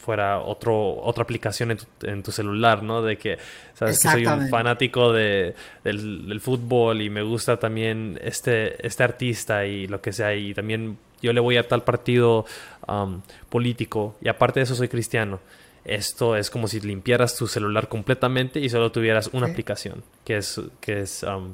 fuera 0.09 0.39
otro, 0.39 0.95
otra 1.03 1.21
aplicación 1.21 1.77
en 2.01 2.23
tu, 2.23 2.31
celular, 2.31 2.81
¿no? 2.81 3.03
De 3.03 3.19
que, 3.19 3.37
sabes, 3.75 4.01
que 4.01 4.09
soy 4.09 4.25
un 4.25 4.49
fanático 4.49 5.13
de, 5.13 5.53
del, 5.83 6.41
fútbol 6.41 7.03
y 7.03 7.11
me 7.11 7.21
gusta 7.21 7.57
también 7.57 8.19
este, 8.23 8.83
este 8.87 9.03
artista 9.03 9.67
y 9.67 9.85
lo 9.85 10.01
que 10.01 10.11
sea, 10.11 10.33
y 10.33 10.55
también 10.55 10.97
yo 11.21 11.31
le 11.31 11.39
voy 11.39 11.57
a 11.57 11.67
tal 11.67 11.83
partido 11.83 12.47
um, 12.87 13.21
político 13.49 14.15
y 14.19 14.29
aparte 14.29 14.61
de 14.61 14.63
eso 14.63 14.73
soy 14.73 14.87
cristiano. 14.87 15.39
Esto 15.85 16.35
es 16.35 16.49
como 16.49 16.67
si 16.67 16.79
limpiaras 16.79 17.35
tu 17.35 17.45
celular 17.45 17.87
completamente 17.87 18.59
y 18.59 18.67
solo 18.67 18.91
tuvieras 18.91 19.29
una 19.31 19.45
aplicación, 19.45 20.03
que 20.25 20.37
es, 20.37 20.59
que 20.81 21.01
es 21.01 21.21
um, 21.21 21.53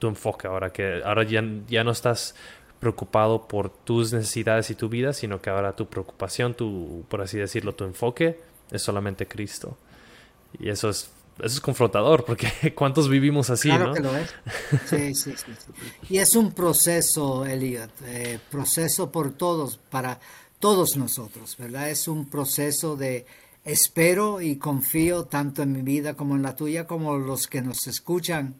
tu 0.00 0.08
enfoque 0.08 0.48
ahora, 0.48 0.72
que 0.72 1.02
ahora 1.04 1.22
ya, 1.22 1.44
ya 1.68 1.84
no 1.84 1.92
estás 1.92 2.34
preocupado 2.82 3.46
por 3.46 3.70
tus 3.70 4.12
necesidades 4.12 4.68
y 4.70 4.74
tu 4.74 4.88
vida, 4.88 5.12
sino 5.12 5.40
que 5.40 5.50
ahora 5.50 5.76
tu 5.76 5.86
preocupación, 5.86 6.54
tu, 6.54 7.04
por 7.08 7.22
así 7.22 7.38
decirlo, 7.38 7.76
tu 7.76 7.84
enfoque 7.84 8.40
es 8.72 8.82
solamente 8.82 9.28
Cristo. 9.28 9.78
Y 10.58 10.68
eso 10.68 10.90
es, 10.90 11.08
eso 11.38 11.46
es 11.46 11.60
confrontador, 11.60 12.24
porque 12.24 12.50
¿cuántos 12.74 13.08
vivimos 13.08 13.50
así? 13.50 13.68
Claro 13.68 13.94
que 13.94 14.00
lo 14.00 14.16
es. 14.16 14.34
Sí, 14.86 15.14
sí, 15.14 15.32
sí, 15.36 15.52
Y 16.10 16.18
es 16.18 16.34
un 16.34 16.50
proceso, 16.50 17.46
Elliot, 17.46 17.92
eh, 18.04 18.40
proceso 18.50 19.12
por 19.12 19.30
todos, 19.30 19.78
para 19.78 20.18
todos 20.58 20.96
nosotros, 20.96 21.56
¿verdad? 21.56 21.88
Es 21.88 22.08
un 22.08 22.28
proceso 22.28 22.96
de 22.96 23.26
espero 23.64 24.40
y 24.40 24.56
confío 24.56 25.26
tanto 25.26 25.62
en 25.62 25.70
mi 25.70 25.82
vida 25.82 26.14
como 26.14 26.34
en 26.34 26.42
la 26.42 26.56
tuya, 26.56 26.88
como 26.88 27.16
los 27.16 27.46
que 27.46 27.62
nos 27.62 27.86
escuchan 27.86 28.56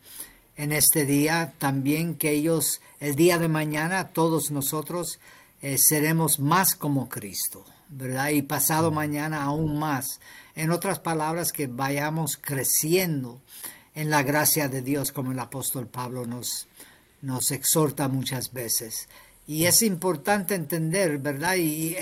en 0.57 0.73
este 0.73 1.07
día, 1.07 1.55
también 1.59 2.15
que 2.15 2.31
ellos 2.31 2.81
el 3.01 3.17
día 3.17 3.39
de 3.39 3.49
mañana, 3.49 4.09
todos 4.09 4.51
nosotros 4.51 5.19
eh, 5.61 5.79
seremos 5.79 6.39
más 6.39 6.75
como 6.75 7.09
Cristo, 7.09 7.65
¿verdad? 7.89 8.31
Y 8.31 8.43
pasado 8.43 8.91
mañana 8.91 9.43
aún 9.43 9.79
más. 9.79 10.21
En 10.55 10.71
otras 10.71 10.99
palabras, 10.99 11.53
que 11.53 11.67
vayamos 11.67 12.37
creciendo 12.37 13.41
en 13.95 14.11
la 14.11 14.23
gracia 14.23 14.69
de 14.69 14.83
Dios, 14.83 15.13
como 15.13 15.33
el 15.33 15.39
apóstol 15.39 15.87
Pablo 15.87 16.27
nos, 16.27 16.69
nos 17.23 17.51
exhorta 17.51 18.09
muchas 18.09 18.53
veces. 18.53 19.09
Y 19.47 19.65
es 19.65 19.83
importante 19.83 20.55
entender, 20.55 21.19
¿verdad? 21.19 21.57
Y 21.57 21.97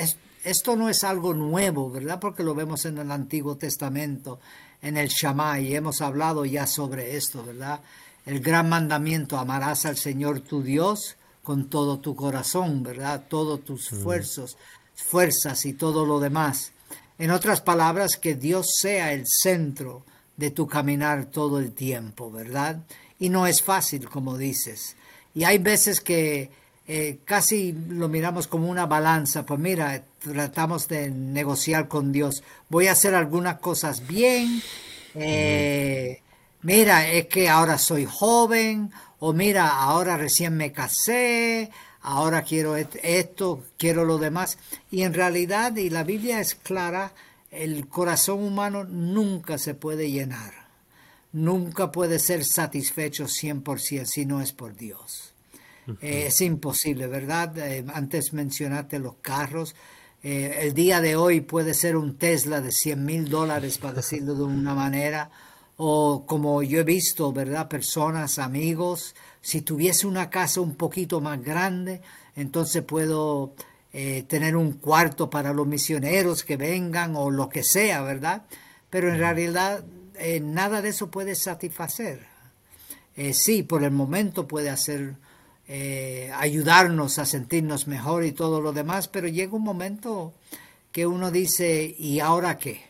esto 0.44 0.76
no 0.76 0.88
es 0.88 1.04
algo 1.04 1.34
nuevo, 1.34 1.90
¿verdad? 1.90 2.20
Porque 2.20 2.42
lo 2.42 2.54
vemos 2.54 2.84
en 2.84 2.98
el 2.98 3.10
Antiguo 3.10 3.56
Testamento, 3.56 4.40
en 4.82 4.96
el 4.96 5.08
Shammai, 5.08 5.68
y 5.68 5.76
hemos 5.76 6.00
hablado 6.00 6.44
ya 6.44 6.66
sobre 6.66 7.16
esto, 7.16 7.44
¿verdad? 7.44 7.80
El 8.26 8.40
gran 8.40 8.68
mandamiento, 8.68 9.38
amarás 9.38 9.86
al 9.86 9.96
Señor 9.96 10.40
tu 10.40 10.62
Dios 10.62 11.16
con 11.42 11.68
todo 11.68 11.98
tu 11.98 12.14
corazón, 12.14 12.82
¿verdad? 12.82 13.24
Todos 13.28 13.64
tus 13.64 13.92
esfuerzos, 13.92 14.56
fuerzas 14.94 15.64
y 15.66 15.72
todo 15.72 16.04
lo 16.06 16.20
demás. 16.20 16.72
En 17.18 17.30
otras 17.30 17.60
palabras, 17.60 18.16
que 18.16 18.34
Dios 18.34 18.68
sea 18.78 19.12
el 19.12 19.26
centro 19.26 20.04
de 20.36 20.50
tu 20.50 20.66
caminar 20.66 21.26
todo 21.26 21.58
el 21.58 21.72
tiempo, 21.72 22.30
¿verdad? 22.30 22.82
Y 23.18 23.28
no 23.28 23.46
es 23.46 23.62
fácil, 23.62 24.08
como 24.08 24.38
dices. 24.38 24.96
Y 25.34 25.44
hay 25.44 25.58
veces 25.58 26.00
que 26.00 26.50
eh, 26.88 27.18
casi 27.24 27.72
lo 27.88 28.08
miramos 28.08 28.46
como 28.46 28.68
una 28.68 28.86
balanza, 28.86 29.44
pues 29.44 29.60
mira, 29.60 30.02
tratamos 30.18 30.88
de 30.88 31.10
negociar 31.10 31.88
con 31.88 32.10
Dios. 32.10 32.42
Voy 32.68 32.88
a 32.88 32.92
hacer 32.92 33.14
algunas 33.14 33.60
cosas 33.60 34.06
bien, 34.06 34.62
eh, 35.14 36.22
mira, 36.62 37.08
es 37.10 37.26
que 37.26 37.48
ahora 37.48 37.78
soy 37.78 38.06
joven, 38.06 38.90
o 39.18 39.32
mira, 39.32 39.68
ahora 39.68 40.16
recién 40.16 40.56
me 40.56 40.72
casé, 40.72 41.70
ahora 42.02 42.42
quiero 42.42 42.76
esto, 42.76 43.64
quiero 43.76 44.04
lo 44.04 44.18
demás. 44.18 44.58
Y 44.90 45.02
en 45.02 45.14
realidad, 45.14 45.76
y 45.76 45.90
la 45.90 46.04
Biblia 46.04 46.40
es 46.40 46.54
clara, 46.54 47.12
el 47.50 47.88
corazón 47.88 48.42
humano 48.42 48.84
nunca 48.84 49.58
se 49.58 49.74
puede 49.74 50.10
llenar, 50.10 50.52
nunca 51.32 51.90
puede 51.90 52.18
ser 52.18 52.44
satisfecho 52.44 53.24
100% 53.24 54.04
si 54.06 54.24
no 54.24 54.40
es 54.40 54.52
por 54.52 54.76
Dios. 54.76 55.34
Eh, 56.00 56.26
es 56.28 56.40
imposible, 56.40 57.06
¿verdad? 57.08 57.56
Eh, 57.58 57.84
antes 57.92 58.32
mencionaste 58.32 58.98
los 58.98 59.16
carros. 59.16 59.74
Eh, 60.22 60.58
el 60.60 60.74
día 60.74 61.00
de 61.00 61.16
hoy 61.16 61.40
puede 61.40 61.74
ser 61.74 61.96
un 61.96 62.16
Tesla 62.16 62.60
de 62.60 62.70
100 62.70 63.04
mil 63.04 63.28
dólares, 63.28 63.78
para 63.78 63.94
decirlo 63.94 64.34
de 64.34 64.42
una 64.44 64.74
manera, 64.74 65.30
o 65.82 66.26
como 66.26 66.62
yo 66.62 66.80
he 66.80 66.84
visto, 66.84 67.32
¿verdad? 67.32 67.66
Personas, 67.66 68.38
amigos, 68.38 69.14
si 69.40 69.62
tuviese 69.62 70.06
una 70.06 70.28
casa 70.28 70.60
un 70.60 70.74
poquito 70.74 71.22
más 71.22 71.42
grande, 71.42 72.02
entonces 72.36 72.82
puedo 72.82 73.54
eh, 73.94 74.24
tener 74.28 74.56
un 74.56 74.72
cuarto 74.72 75.30
para 75.30 75.54
los 75.54 75.66
misioneros 75.66 76.44
que 76.44 76.58
vengan 76.58 77.16
o 77.16 77.30
lo 77.30 77.48
que 77.48 77.62
sea, 77.62 78.02
¿verdad? 78.02 78.42
Pero 78.90 79.08
en 79.08 79.16
realidad 79.16 79.82
eh, 80.16 80.40
nada 80.40 80.82
de 80.82 80.90
eso 80.90 81.10
puede 81.10 81.34
satisfacer. 81.34 82.26
Eh, 83.16 83.32
sí, 83.32 83.62
por 83.62 83.82
el 83.82 83.92
momento 83.92 84.46
puede 84.46 84.68
hacer, 84.68 85.14
ayudarnos 86.36 87.18
a 87.18 87.24
sentirnos 87.24 87.86
mejor 87.86 88.26
y 88.26 88.32
todo 88.32 88.60
lo 88.60 88.74
demás, 88.74 89.08
pero 89.08 89.28
llega 89.28 89.56
un 89.56 89.62
momento 89.62 90.34
que 90.92 91.06
uno 91.06 91.30
dice, 91.30 91.94
¿y 91.96 92.20
ahora 92.20 92.58
qué? 92.58 92.82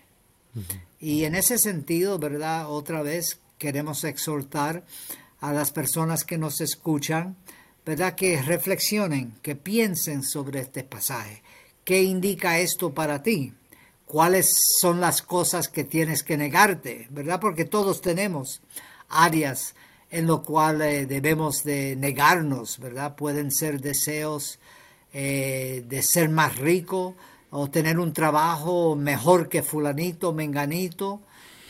Y 1.01 1.25
en 1.25 1.35
ese 1.35 1.57
sentido, 1.59 2.19
¿verdad? 2.19 2.71
Otra 2.71 3.03
vez 3.03 3.41
queremos 3.57 4.05
exhortar 4.05 4.85
a 5.41 5.53
las 5.53 5.73
personas 5.73 6.25
que 6.25 6.37
nos 6.37 6.61
escuchan, 6.61 7.37
¿verdad? 7.87 8.15
Que 8.15 8.43
reflexionen, 8.43 9.35
que 9.41 9.57
piensen 9.57 10.23
sobre 10.23 10.61
este 10.61 10.85
pasaje. 10.85 11.43
¿Qué 11.85 12.03
indica 12.03 12.59
esto 12.59 12.93
para 12.93 13.23
ti? 13.23 13.55
¿Cuáles 14.05 14.51
son 14.81 15.01
las 15.01 15.23
cosas 15.23 15.69
que 15.69 15.85
tienes 15.85 16.23
que 16.23 16.37
negarte? 16.37 17.07
¿Verdad? 17.11 17.41
Porque 17.41 17.65
todos 17.65 18.03
tenemos 18.03 18.61
áreas 19.09 19.75
en 20.11 20.27
lo 20.27 20.43
cual 20.43 20.83
eh, 20.83 21.07
debemos 21.07 21.65
de 21.65 21.97
negarnos, 21.97 22.79
¿verdad? 22.79 23.17
Pueden 23.17 23.51
ser 23.51 23.81
deseos 23.81 24.59
eh, 25.13 25.85
de 25.89 26.03
ser 26.03 26.29
más 26.29 26.59
rico, 26.59 27.17
o 27.51 27.69
tener 27.71 27.99
un 27.99 28.13
trabajo 28.13 28.97
mejor 28.97 29.49
que 29.49 29.63
fulanito, 29.63 30.33
menganito. 30.33 31.21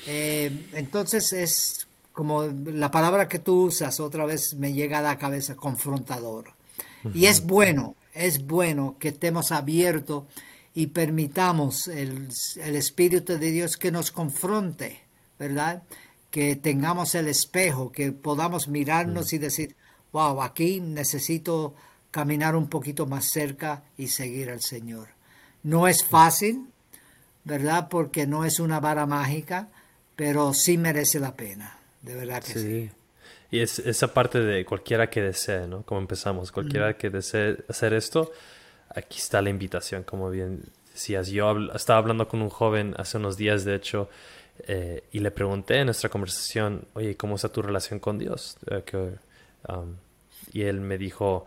Eh, 0.07 0.69
entonces 0.75 1.33
es 1.33 1.87
como 2.13 2.45
la 2.45 2.91
palabra 2.91 3.29
que 3.29 3.39
tú 3.39 3.65
usas 3.65 4.01
otra 4.01 4.27
vez 4.27 4.55
me 4.55 4.73
llega 4.73 4.99
a 4.99 5.03
la 5.03 5.19
cabeza, 5.19 5.55
confrontador. 5.55 6.53
Y 7.15 7.27
es 7.27 7.47
bueno, 7.47 7.95
es 8.13 8.47
bueno 8.47 8.97
que 8.99 9.09
estemos 9.09 9.53
abiertos 9.53 10.25
y 10.75 10.89
permitamos 10.89 11.89
el, 11.89 12.29
el, 12.57 12.77
Espíritu 12.77 13.39
de 13.39 13.51
Dios 13.51 13.79
que 13.79 13.91
nos 13.91 14.11
confronte, 14.11 15.01
¿verdad? 15.39 15.83
Que 16.31 16.57
tengamos 16.57 17.15
el 17.15 17.27
espejo, 17.29 17.91
que 17.91 18.13
podamos 18.13 18.69
mirarnos 18.69 19.33
y 19.33 19.39
decir, 19.39 19.75
wow, 20.13 20.43
aquí 20.43 20.81
necesito 20.81 21.75
caminar 22.11 22.55
un 22.55 22.69
poquito 22.69 23.07
más 23.07 23.31
cerca 23.31 23.83
y 23.97 24.09
seguir 24.09 24.51
al 24.51 24.61
Señor. 24.61 25.20
No 25.63 25.89
es 25.89 26.05
fácil, 26.05 26.67
¿verdad? 27.45 27.89
Porque 27.89 28.27
no 28.27 28.45
es 28.45 28.61
una 28.61 28.81
vara 28.81 29.07
mágica, 29.07 29.69
pero 30.17 30.55
sí 30.55 30.79
merece 30.79 31.21
la 31.21 31.35
pena, 31.35 31.79
de 32.03 32.15
verdad 32.15 32.43
que 32.43 32.53
sí. 32.53 32.91
Y 33.51 33.61
es 33.61 33.79
esa 33.81 34.15
parte 34.15 34.41
de 34.41 34.65
cualquiera 34.65 35.11
que 35.11 35.21
desee, 35.21 35.67
¿no? 35.67 35.83
Como 35.83 36.01
empezamos, 36.01 36.53
cualquiera 36.53 36.97
que 36.97 37.11
desee 37.11 37.59
hacer 37.69 37.95
esto, 37.95 38.31
aquí 38.95 39.19
está 39.19 39.43
la 39.43 39.51
invitación, 39.51 40.05
como 40.05 40.31
bien 40.31 40.63
decías. 40.93 41.29
Yo 41.29 41.57
estaba 41.75 41.99
hablando 41.99 42.29
con 42.29 42.43
un 42.43 42.49
joven 42.49 42.95
hace 42.97 43.17
unos 43.17 43.37
días, 43.37 43.65
de 43.65 43.75
hecho, 43.75 44.09
eh, 44.69 45.05
y 45.11 45.19
le 45.19 45.31
pregunté 45.31 45.79
en 45.79 45.87
nuestra 45.87 46.11
conversación, 46.11 46.87
oye, 46.95 47.17
¿cómo 47.17 47.37
está 47.37 47.49
tu 47.49 47.63
relación 47.63 47.99
con 47.99 48.19
Dios? 48.19 48.57
Eh, 48.71 49.17
um, 49.69 49.97
y 50.53 50.63
él 50.63 50.81
me 50.81 50.99
dijo, 50.99 51.47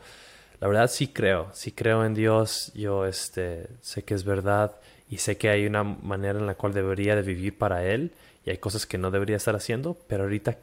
la 0.63 0.69
verdad 0.69 0.89
sí 0.89 1.07
creo, 1.07 1.49
sí 1.51 1.73
creo 1.73 2.05
en 2.05 2.13
Dios, 2.13 2.71
yo 2.73 3.05
este, 3.05 3.67
sé 3.81 4.03
que 4.03 4.13
es 4.13 4.23
verdad 4.23 4.77
y 5.09 5.17
sé 5.17 5.35
que 5.35 5.49
hay 5.49 5.65
una 5.65 5.83
manera 5.83 6.39
en 6.39 6.45
la 6.45 6.55
cual 6.55 6.73
debería 6.73 7.17
de 7.17 7.21
vivir 7.21 7.57
para 7.57 7.85
Él 7.85 8.13
y 8.45 8.49
hay 8.49 8.59
cosas 8.59 8.85
que 8.85 8.97
no 8.97 9.11
debería 9.11 9.35
estar 9.35 9.57
haciendo, 9.57 9.97
pero 10.07 10.23
ahorita 10.23 10.57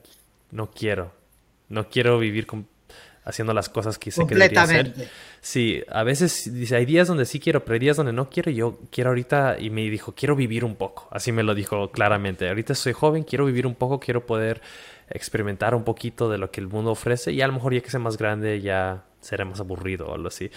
no 0.53 0.71
quiero, 0.71 1.13
no 1.69 1.91
quiero 1.91 2.19
vivir 2.19 2.47
haciendo 3.27 3.53
las 3.53 3.69
cosas 3.69 3.99
que 3.99 4.11
sé 4.11 4.27
que 4.27 4.37
debería 4.37 4.63
hacer. 4.63 5.11
Sí, 5.43 5.83
a 5.91 6.03
veces 6.03 6.51
dice, 6.51 6.77
hay 6.77 6.87
días 6.87 7.07
donde 7.07 7.27
sí 7.27 7.39
quiero, 7.39 7.63
pero 7.63 7.75
hay 7.75 7.81
días 7.81 7.99
donde 7.99 8.15
no 8.15 8.31
quiero. 8.31 8.51
Yo 8.51 8.79
quiero 8.91 9.11
ahorita, 9.11 9.57
y 9.61 9.69
me 9.69 9.83
dijo, 9.91 10.15
quiero 10.15 10.35
vivir 10.35 10.65
un 10.65 10.77
poco. 10.77 11.09
Así 11.11 11.31
me 11.31 11.43
lo 11.43 11.55
dijo 11.55 11.91
claramente. 11.91 12.49
Ahorita 12.49 12.75
soy 12.75 12.95
joven, 12.95 13.23
quiero 13.23 13.45
vivir 13.45 13.67
un 13.67 13.75
poco, 13.75 14.01
quiero 14.01 14.25
poder 14.25 14.63
experimentar 15.11 15.75
un 15.75 15.85
poquito 15.85 16.29
de 16.31 16.39
lo 16.39 16.51
que 16.51 16.61
el 16.61 16.69
mundo 16.69 16.93
ofrece. 16.93 17.33
Y 17.33 17.43
a 17.43 17.47
lo 17.47 17.53
mejor 17.53 17.75
ya 17.75 17.81
que 17.81 17.91
sea 17.91 18.01
más 18.01 18.17
grande, 18.17 18.61
ya 18.61 19.05
será 19.21 19.45
más 19.45 19.61
aburrido 19.61 20.07
o 20.07 20.15
algo 20.15 20.29
así. 20.29 20.51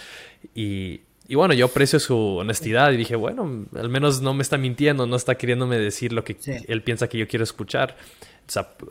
Y, 0.55 1.01
y 1.27 1.35
bueno, 1.35 1.53
yo 1.53 1.65
aprecio 1.65 1.99
su 1.99 2.17
honestidad 2.37 2.91
y 2.91 2.97
dije, 2.97 3.15
bueno, 3.15 3.65
al 3.75 3.89
menos 3.89 4.21
no 4.21 4.33
me 4.33 4.41
está 4.41 4.57
mintiendo, 4.57 5.07
no 5.07 5.15
está 5.15 5.35
queriéndome 5.35 5.77
decir 5.77 6.13
lo 6.13 6.23
que 6.23 6.37
él 6.67 6.81
piensa 6.83 7.07
que 7.07 7.17
yo 7.17 7.27
quiero 7.27 7.43
escuchar. 7.43 7.95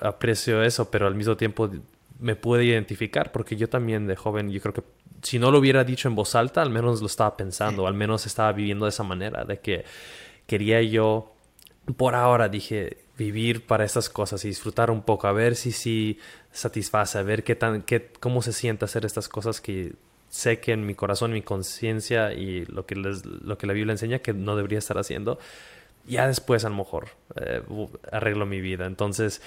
aprecio 0.00 0.62
eso, 0.62 0.90
pero 0.90 1.06
al 1.06 1.14
mismo 1.14 1.36
tiempo 1.36 1.70
me 2.18 2.36
pude 2.36 2.64
identificar 2.64 3.32
porque 3.32 3.56
yo 3.56 3.68
también 3.68 4.06
de 4.06 4.16
joven, 4.16 4.50
yo 4.50 4.60
creo 4.60 4.72
que 4.74 4.82
si 5.22 5.38
no 5.38 5.50
lo 5.50 5.58
hubiera 5.58 5.84
dicho 5.84 6.08
en 6.08 6.14
voz 6.14 6.34
alta, 6.34 6.62
al 6.62 6.70
menos 6.70 7.00
lo 7.00 7.06
estaba 7.06 7.36
pensando, 7.36 7.86
al 7.86 7.94
menos 7.94 8.26
estaba 8.26 8.52
viviendo 8.52 8.86
de 8.86 8.90
esa 8.90 9.02
manera, 9.02 9.44
de 9.44 9.58
que 9.60 9.84
quería 10.46 10.82
yo, 10.82 11.31
por 11.96 12.14
ahora 12.14 12.48
dije, 12.48 12.98
vivir 13.18 13.66
para 13.66 13.84
estas 13.84 14.08
cosas 14.08 14.44
y 14.44 14.48
disfrutar 14.48 14.90
un 14.90 15.02
poco, 15.02 15.26
a 15.26 15.32
ver 15.32 15.56
si 15.56 15.72
sí 15.72 16.18
satisface, 16.52 17.18
a 17.18 17.22
ver 17.22 17.44
qué 17.44 17.54
tan, 17.54 17.82
qué, 17.82 18.10
cómo 18.20 18.42
se 18.42 18.52
siente 18.52 18.84
hacer 18.84 19.04
estas 19.04 19.28
cosas 19.28 19.60
que 19.60 19.92
sé 20.28 20.60
que 20.60 20.72
en 20.72 20.86
mi 20.86 20.94
corazón, 20.94 21.32
mi 21.32 21.42
conciencia 21.42 22.32
y 22.32 22.64
lo 22.66 22.86
que, 22.86 22.94
lo 22.94 23.58
que 23.58 23.66
la 23.66 23.72
Biblia 23.72 23.92
enseña 23.92 24.20
que 24.20 24.32
no 24.32 24.56
debería 24.56 24.78
estar 24.78 24.98
haciendo. 24.98 25.38
Ya 26.06 26.26
después 26.26 26.64
a 26.64 26.68
lo 26.68 26.76
mejor 26.76 27.08
eh, 27.36 27.62
arreglo 28.10 28.46
mi 28.46 28.60
vida. 28.60 28.86
Entonces, 28.86 29.42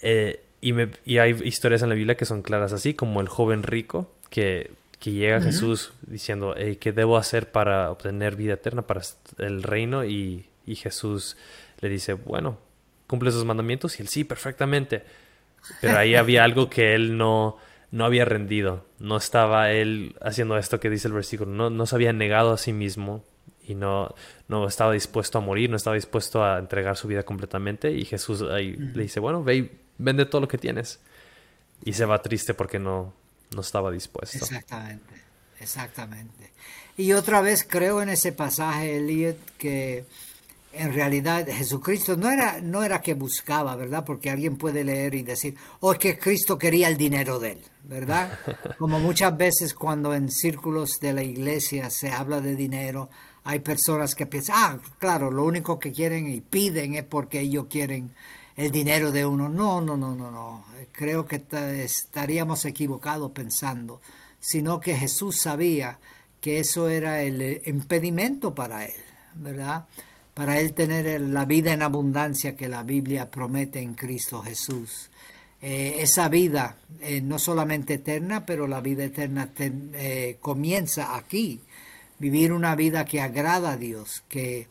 eh, 0.00 0.42
y, 0.60 0.72
me, 0.72 0.90
y 1.04 1.18
hay 1.18 1.32
historias 1.44 1.82
en 1.82 1.90
la 1.90 1.94
Biblia 1.94 2.16
que 2.16 2.24
son 2.24 2.42
claras 2.42 2.72
así, 2.72 2.94
como 2.94 3.20
el 3.20 3.28
joven 3.28 3.62
rico 3.62 4.10
que, 4.30 4.70
que 4.98 5.12
llega 5.12 5.36
a 5.36 5.42
Jesús 5.42 5.92
diciendo, 6.06 6.54
¿qué 6.80 6.92
debo 6.92 7.18
hacer 7.18 7.52
para 7.52 7.90
obtener 7.90 8.34
vida 8.34 8.54
eterna, 8.54 8.82
para 8.82 9.02
el 9.38 9.62
reino? 9.62 10.04
Y, 10.04 10.46
y 10.66 10.76
Jesús 10.76 11.36
le 11.82 11.88
dice, 11.90 12.14
bueno, 12.14 12.58
cumple 13.06 13.30
sus 13.30 13.44
mandamientos 13.44 13.98
y 13.98 14.02
él 14.02 14.08
sí, 14.08 14.24
perfectamente. 14.24 15.04
Pero 15.80 15.98
ahí 15.98 16.14
había 16.14 16.44
algo 16.44 16.70
que 16.70 16.94
él 16.94 17.18
no, 17.18 17.58
no 17.90 18.04
había 18.04 18.24
rendido. 18.24 18.86
No 18.98 19.16
estaba 19.18 19.70
él 19.70 20.16
haciendo 20.22 20.56
esto 20.56 20.80
que 20.80 20.88
dice 20.88 21.08
el 21.08 21.14
versículo. 21.14 21.50
No, 21.50 21.68
no 21.68 21.84
se 21.86 21.94
había 21.94 22.12
negado 22.12 22.52
a 22.52 22.58
sí 22.58 22.72
mismo 22.72 23.24
y 23.66 23.74
no, 23.74 24.14
no 24.48 24.66
estaba 24.66 24.92
dispuesto 24.92 25.38
a 25.38 25.40
morir, 25.40 25.68
no 25.70 25.76
estaba 25.76 25.94
dispuesto 25.94 26.44
a 26.44 26.58
entregar 26.58 26.96
su 26.96 27.08
vida 27.08 27.24
completamente. 27.24 27.90
Y 27.90 28.04
Jesús 28.04 28.42
ahí 28.42 28.76
le 28.76 29.02
dice, 29.02 29.20
bueno, 29.20 29.42
ve 29.42 29.56
y 29.56 29.70
vende 29.98 30.24
todo 30.24 30.40
lo 30.40 30.48
que 30.48 30.58
tienes. 30.58 31.00
Y 31.84 31.94
se 31.94 32.04
va 32.04 32.22
triste 32.22 32.54
porque 32.54 32.78
no, 32.78 33.12
no 33.54 33.60
estaba 33.60 33.90
dispuesto. 33.90 34.38
Exactamente, 34.38 35.14
exactamente. 35.58 36.52
Y 36.96 37.12
otra 37.12 37.40
vez 37.40 37.66
creo 37.68 38.02
en 38.02 38.08
ese 38.08 38.32
pasaje, 38.32 38.98
Elliot, 38.98 39.36
que 39.58 40.04
en 40.72 40.92
realidad 40.92 41.46
Jesucristo 41.46 42.16
no 42.16 42.30
era, 42.30 42.60
no 42.60 42.82
era 42.82 43.00
que 43.00 43.14
buscaba, 43.14 43.76
¿verdad? 43.76 44.04
Porque 44.04 44.30
alguien 44.30 44.56
puede 44.56 44.84
leer 44.84 45.14
y 45.14 45.22
decir, 45.22 45.56
oh, 45.80 45.92
es 45.92 45.98
que 45.98 46.18
Cristo 46.18 46.58
quería 46.58 46.88
el 46.88 46.96
dinero 46.96 47.38
de 47.38 47.52
él, 47.52 47.60
¿verdad? 47.84 48.38
Como 48.78 48.98
muchas 48.98 49.36
veces 49.36 49.74
cuando 49.74 50.14
en 50.14 50.30
círculos 50.30 50.98
de 51.00 51.12
la 51.12 51.22
iglesia 51.22 51.90
se 51.90 52.10
habla 52.10 52.40
de 52.40 52.56
dinero, 52.56 53.10
hay 53.44 53.58
personas 53.58 54.14
que 54.14 54.26
piensan, 54.26 54.56
ah, 54.58 54.78
claro, 54.98 55.30
lo 55.30 55.44
único 55.44 55.78
que 55.78 55.92
quieren 55.92 56.28
y 56.28 56.40
piden 56.40 56.94
es 56.94 57.04
porque 57.04 57.40
ellos 57.40 57.66
quieren 57.68 58.14
el 58.56 58.70
dinero 58.70 59.10
de 59.10 59.26
uno. 59.26 59.48
No, 59.48 59.80
no, 59.80 59.96
no, 59.96 60.14
no, 60.14 60.30
no. 60.30 60.64
Creo 60.92 61.26
que 61.26 61.42
estaríamos 61.84 62.64
equivocados 62.64 63.32
pensando, 63.32 64.00
sino 64.38 64.80
que 64.80 64.96
Jesús 64.96 65.40
sabía 65.40 65.98
que 66.40 66.60
eso 66.60 66.88
era 66.88 67.22
el 67.22 67.62
impedimento 67.66 68.54
para 68.54 68.84
él, 68.84 68.94
¿verdad? 69.34 69.86
Para 70.34 70.60
él 70.60 70.72
tener 70.72 71.20
la 71.20 71.44
vida 71.44 71.72
en 71.72 71.82
abundancia 71.82 72.56
que 72.56 72.68
la 72.68 72.82
Biblia 72.82 73.30
promete 73.30 73.80
en 73.80 73.94
Cristo 73.94 74.42
Jesús. 74.42 75.10
Eh, 75.60 76.02
esa 76.02 76.28
vida 76.28 76.76
eh, 77.00 77.20
no 77.20 77.38
solamente 77.38 77.94
eterna, 77.94 78.44
pero 78.44 78.66
la 78.66 78.80
vida 78.80 79.04
eterna 79.04 79.50
eh, 79.58 80.36
comienza 80.40 81.16
aquí. 81.16 81.60
Vivir 82.18 82.52
una 82.52 82.74
vida 82.74 83.04
que 83.04 83.20
agrada 83.20 83.72
a 83.72 83.76
Dios, 83.76 84.22
que 84.28 84.68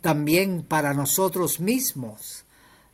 también 0.00 0.62
para 0.62 0.92
nosotros 0.92 1.60
mismos, 1.60 2.44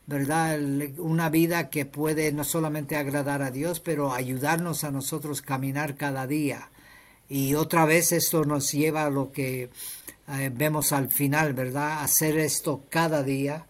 ¿verdad? 0.05 0.59
Una 0.97 1.29
vida 1.29 1.69
que 1.69 1.85
puede 1.85 2.31
no 2.31 2.43
solamente 2.43 2.95
agradar 2.95 3.41
a 3.41 3.49
Dios, 3.49 3.79
pero 3.79 4.13
ayudarnos 4.13 4.83
a 4.83 4.91
nosotros 4.91 5.41
caminar 5.41 5.95
cada 5.95 6.27
día. 6.27 6.69
Y 7.27 7.55
otra 7.55 7.85
vez 7.85 8.11
esto 8.11 8.45
nos 8.45 8.71
lleva 8.71 9.05
a 9.05 9.09
lo 9.09 9.31
que 9.31 9.69
eh, 10.39 10.51
vemos 10.53 10.91
al 10.91 11.09
final, 11.09 11.53
¿verdad? 11.53 12.03
Hacer 12.03 12.37
esto 12.37 12.85
cada 12.89 13.23
día. 13.23 13.65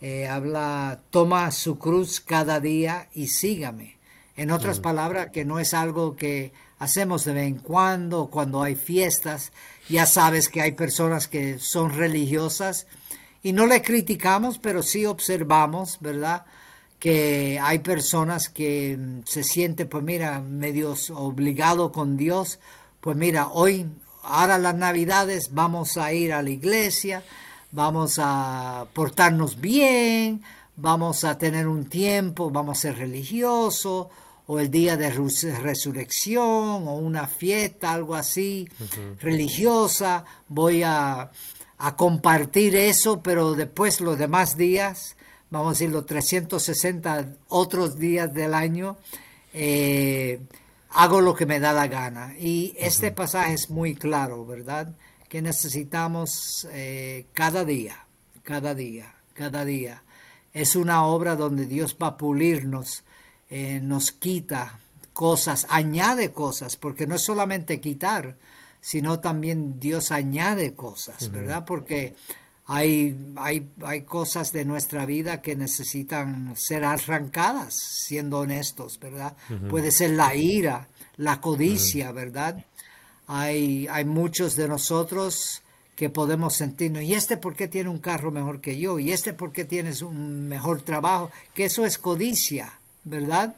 Eh, 0.00 0.26
habla, 0.26 1.00
toma 1.10 1.50
su 1.52 1.78
cruz 1.78 2.20
cada 2.20 2.60
día 2.60 3.08
y 3.14 3.28
sígame. 3.28 3.98
En 4.36 4.50
otras 4.50 4.80
palabras, 4.80 5.30
que 5.30 5.44
no 5.44 5.58
es 5.58 5.74
algo 5.74 6.16
que 6.16 6.52
hacemos 6.78 7.24
de 7.24 7.32
vez 7.34 7.46
en 7.46 7.58
cuando, 7.58 8.28
cuando 8.28 8.62
hay 8.62 8.74
fiestas. 8.74 9.52
Ya 9.88 10.06
sabes 10.06 10.48
que 10.48 10.60
hay 10.60 10.72
personas 10.72 11.28
que 11.28 11.58
son 11.58 11.90
religiosas 11.90 12.86
y 13.42 13.52
no 13.52 13.66
le 13.66 13.82
criticamos, 13.82 14.58
pero 14.58 14.82
sí 14.82 15.06
observamos, 15.06 15.98
¿verdad? 16.00 16.44
Que 16.98 17.60
hay 17.62 17.78
personas 17.80 18.48
que 18.48 18.96
mm, 18.98 19.20
se 19.24 19.44
sienten, 19.44 19.88
pues 19.88 20.02
mira, 20.02 20.40
medios 20.40 21.10
obligado 21.10 21.92
con 21.92 22.16
Dios. 22.16 22.58
Pues 23.00 23.16
mira, 23.16 23.48
hoy 23.48 23.86
ahora 24.22 24.58
las 24.58 24.74
navidades 24.74 25.50
vamos 25.52 25.96
a 25.96 26.12
ir 26.12 26.32
a 26.32 26.42
la 26.42 26.50
iglesia, 26.50 27.22
vamos 27.70 28.18
a 28.18 28.86
portarnos 28.92 29.60
bien, 29.60 30.42
vamos 30.76 31.24
a 31.24 31.38
tener 31.38 31.66
un 31.66 31.86
tiempo, 31.86 32.50
vamos 32.50 32.78
a 32.78 32.82
ser 32.82 32.98
religiosos, 32.98 34.08
o 34.46 34.58
el 34.58 34.70
día 34.70 34.96
de 34.96 35.10
resurrección, 35.10 36.44
o 36.88 36.96
una 36.96 37.26
fiesta, 37.26 37.92
algo 37.92 38.14
así, 38.14 38.68
religiosa, 39.20 40.24
voy 40.48 40.82
a, 40.82 41.30
compartir 41.96 42.76
eso, 42.76 43.22
pero 43.22 43.54
después 43.54 44.00
los 44.00 44.16
demás 44.16 44.56
días, 44.56 45.16
vamos 45.50 45.68
a 45.68 45.70
decir 45.72 45.90
los 45.90 46.06
360 46.06 47.34
otros 47.48 47.98
días 47.98 48.32
del 48.32 48.54
año, 48.54 48.96
eh, 49.52 50.40
hago 50.94 51.20
lo 51.20 51.34
que 51.34 51.46
me 51.46 51.60
da 51.60 51.72
la 51.72 51.88
gana. 51.88 52.34
Y 52.38 52.74
este 52.78 53.10
pasaje 53.12 53.54
es 53.54 53.70
muy 53.70 53.94
claro, 53.94 54.44
¿verdad? 54.46 54.94
Que 55.28 55.42
necesitamos 55.42 56.68
eh, 56.72 57.26
cada 57.32 57.64
día, 57.64 58.06
cada 58.42 58.74
día, 58.74 59.14
cada 59.34 59.64
día. 59.64 60.02
Es 60.52 60.76
una 60.76 61.04
obra 61.04 61.36
donde 61.36 61.66
Dios 61.66 61.96
va 62.00 62.08
a 62.08 62.16
pulirnos, 62.16 63.04
eh, 63.48 63.80
nos 63.82 64.12
quita 64.12 64.78
cosas, 65.12 65.66
añade 65.70 66.32
cosas, 66.32 66.76
porque 66.76 67.06
no 67.06 67.14
es 67.14 67.22
solamente 67.22 67.80
quitar, 67.80 68.36
sino 68.80 69.20
también 69.20 69.78
Dios 69.78 70.10
añade 70.10 70.74
cosas, 70.74 71.30
¿verdad? 71.30 71.64
Porque 71.64 72.14
hay, 72.74 73.14
hay, 73.36 73.68
hay 73.84 74.00
cosas 74.00 74.50
de 74.50 74.64
nuestra 74.64 75.04
vida 75.04 75.42
que 75.42 75.54
necesitan 75.56 76.56
ser 76.56 76.84
arrancadas, 76.84 77.74
siendo 77.74 78.38
honestos, 78.38 78.98
¿verdad? 78.98 79.36
Puede 79.68 79.90
ser 79.90 80.12
la 80.12 80.34
ira, 80.34 80.88
la 81.18 81.42
codicia, 81.42 82.12
¿verdad? 82.12 82.64
Hay, 83.26 83.86
hay 83.88 84.06
muchos 84.06 84.56
de 84.56 84.68
nosotros 84.68 85.60
que 85.94 86.08
podemos 86.08 86.56
sentirnos, 86.56 87.02
¿y 87.02 87.12
este 87.12 87.36
por 87.36 87.54
qué 87.54 87.68
tiene 87.68 87.90
un 87.90 87.98
carro 87.98 88.30
mejor 88.30 88.62
que 88.62 88.78
yo? 88.78 88.98
¿Y 88.98 89.12
este 89.12 89.34
por 89.34 89.52
qué 89.52 89.66
tienes 89.66 90.00
un 90.00 90.48
mejor 90.48 90.80
trabajo? 90.80 91.30
Que 91.54 91.66
eso 91.66 91.84
es 91.84 91.98
codicia, 91.98 92.80
¿verdad? 93.04 93.54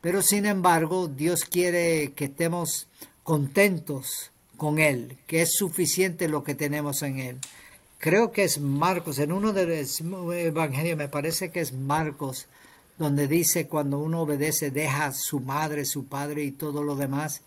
Pero 0.00 0.22
sin 0.22 0.44
embargo, 0.44 1.06
Dios 1.06 1.44
quiere 1.44 2.14
que 2.16 2.24
estemos 2.24 2.88
contentos 3.22 4.32
con 4.56 4.80
Él, 4.80 5.18
que 5.28 5.42
es 5.42 5.52
suficiente 5.52 6.26
lo 6.26 6.42
que 6.42 6.56
tenemos 6.56 7.02
en 7.02 7.20
Él. 7.20 7.38
Creo 8.00 8.32
que 8.32 8.44
es 8.44 8.58
Marcos, 8.58 9.18
en 9.18 9.30
uno 9.30 9.52
de 9.52 9.66
los 9.66 10.00
evangelios, 10.00 10.96
me 10.96 11.08
parece 11.08 11.50
que 11.50 11.60
es 11.60 11.74
Marcos, 11.74 12.46
donde 12.96 13.28
dice 13.28 13.68
cuando 13.68 13.98
uno 13.98 14.22
obedece, 14.22 14.70
deja 14.70 15.04
a 15.04 15.12
su 15.12 15.40
madre, 15.40 15.84
su 15.84 16.06
padre 16.06 16.44
y 16.44 16.50
todo 16.50 16.82
lo 16.82 16.96
demás. 16.96 17.42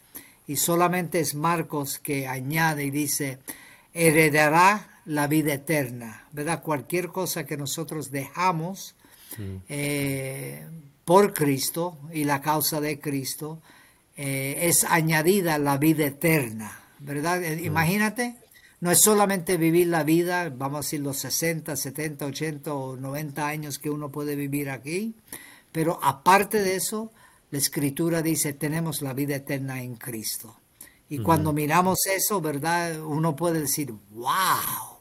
Y 0.46 0.58
solamente 0.58 1.20
es 1.20 1.34
Marcos 1.34 1.98
que 1.98 2.28
añade 2.28 2.86
y 2.86 2.92
dice, 2.92 3.40
heredará 3.96 5.02
la 5.06 5.26
vida 5.26 5.56
eterna, 5.56 6.28
¿verdad? 6.32 6.62
Cualquier 6.62 7.08
cosa 7.08 7.48
que 7.48 7.58
nosotros 7.58 8.12
dejamos 8.12 8.94
eh, 9.68 10.68
por 11.04 11.34
Cristo 11.34 11.98
y 12.14 12.26
la 12.26 12.42
causa 12.42 12.80
de 12.80 13.00
Cristo 13.00 13.60
eh, 14.16 14.60
es 14.62 14.84
añadida 14.84 15.58
la 15.58 15.78
vida 15.78 16.06
eterna. 16.06 16.80
¿verdad? 17.00 17.42
Imagínate, 17.58 18.36
no 18.84 18.92
es 18.92 19.00
solamente 19.00 19.56
vivir 19.56 19.88
la 19.88 20.04
vida, 20.04 20.50
vamos 20.50 20.76
a 20.76 20.82
decir 20.82 21.00
los 21.00 21.16
60, 21.20 21.74
70, 21.74 22.26
80 22.26 22.74
o 22.74 22.98
90 22.98 23.48
años 23.48 23.80
que 23.80 23.90
uno 23.90 24.12
puede 24.12 24.36
vivir 24.36 24.70
aquí, 24.70 25.16
pero 25.72 25.98
aparte 26.04 26.62
de 26.62 26.76
eso, 26.76 27.14
la 27.50 27.60
escritura 27.60 28.22
dice, 28.22 28.52
tenemos 28.52 29.02
la 29.02 29.14
vida 29.14 29.38
eterna 29.38 29.82
en 29.82 29.96
Cristo. 29.96 30.58
Y 31.08 31.20
cuando 31.20 31.54
miramos 31.54 32.08
eso, 32.08 32.42
¿verdad? 32.42 33.00
Uno 33.00 33.38
puede 33.38 33.62
decir, 33.62 33.94
wow, 34.12 34.98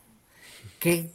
que, 0.79 1.11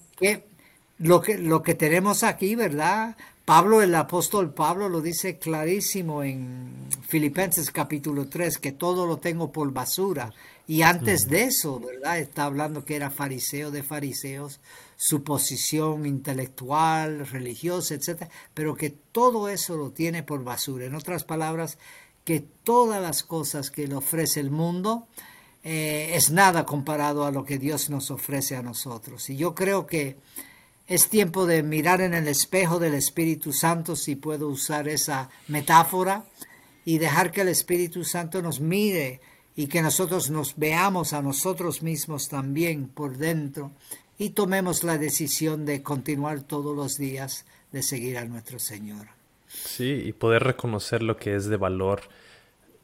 lo, 0.98 1.22
que, 1.22 1.38
lo 1.38 1.64
que 1.64 1.74
tenemos 1.74 2.24
aquí, 2.24 2.56
¿verdad? 2.56 3.16
Pablo, 3.46 3.82
el 3.82 3.96
apóstol 3.96 4.54
Pablo 4.54 4.90
lo 4.90 5.00
dice 5.00 5.38
clarísimo 5.38 6.22
en 6.22 6.90
Filipenses 7.08 7.72
capítulo 7.72 8.28
3, 8.28 8.58
que 8.58 8.74
todo 8.74 9.06
lo 9.06 9.20
tengo 9.20 9.54
por 9.54 9.72
basura 9.72 10.34
y 10.68 10.82
antes 10.82 11.30
de 11.30 11.46
eso, 11.46 11.80
¿verdad? 11.80 12.20
Está 12.20 12.44
hablando 12.44 12.84
que 12.84 12.98
era 12.98 13.10
fariseo 13.10 13.72
de 13.72 13.84
fariseos, 13.84 14.60
su 14.98 15.24
posición 15.24 16.06
intelectual, 16.06 17.26
religiosa, 17.26 17.94
etcétera, 17.94 18.30
pero 18.54 18.76
que 18.76 18.90
todo 18.90 19.48
eso 19.48 19.78
lo 19.78 19.92
tiene 19.92 20.24
por 20.24 20.44
basura. 20.44 20.86
En 20.86 20.96
otras 20.96 21.24
palabras, 21.24 21.78
que 22.26 22.42
todas 22.42 23.02
las 23.02 23.24
cosas 23.24 23.72
que 23.72 23.88
le 23.88 23.96
ofrece 23.96 24.42
el 24.42 24.52
mundo 24.52 25.08
eh, 25.64 26.12
es 26.16 26.32
nada 26.32 26.66
comparado 26.66 27.26
a 27.26 27.32
lo 27.32 27.46
que 27.46 27.58
Dios 27.58 27.90
nos 27.90 28.12
ofrece 28.12 28.58
a 28.58 28.62
nosotros. 28.62 29.30
Y 29.30 29.38
yo 29.38 29.56
creo 29.56 29.88
que 29.88 30.18
es 30.88 31.08
tiempo 31.08 31.46
de 31.46 31.64
mirar 31.64 32.02
en 32.02 32.14
el 32.14 32.28
espejo 32.28 32.80
del 32.80 32.96
Espíritu 32.96 33.54
Santo, 33.54 33.96
si 33.96 34.18
puedo 34.18 34.50
usar 34.50 34.90
esa 34.90 35.30
metáfora, 35.48 36.26
y 36.84 36.98
dejar 36.98 37.32
que 37.32 37.42
el 37.42 37.50
Espíritu 37.50 38.04
Santo 38.04 38.42
nos 38.42 38.60
mire 38.60 39.22
y 39.58 39.67
que 39.67 39.82
nosotros 39.82 40.30
nos 40.30 40.56
veamos 40.56 41.12
a 41.12 41.22
nosotros 41.22 41.82
mismos 41.82 42.30
también 42.30 42.88
por 42.88 43.17
dentro 43.17 43.72
y 44.20 44.30
tomemos 44.30 44.84
la 44.84 45.00
decisión 45.00 45.65
de 45.65 45.82
continuar 45.82 46.41
todos 46.41 46.76
los 46.76 46.98
días 46.98 47.43
de 47.72 47.82
seguir 47.82 48.20
a 48.20 48.26
nuestro 48.26 48.60
Señor. 48.60 49.08
Sí, 49.48 50.04
y 50.06 50.13
poder 50.13 50.43
reconocer 50.43 51.02
lo 51.02 51.17
que 51.17 51.36
es 51.36 51.48
de 51.48 51.58
valor 51.58 52.02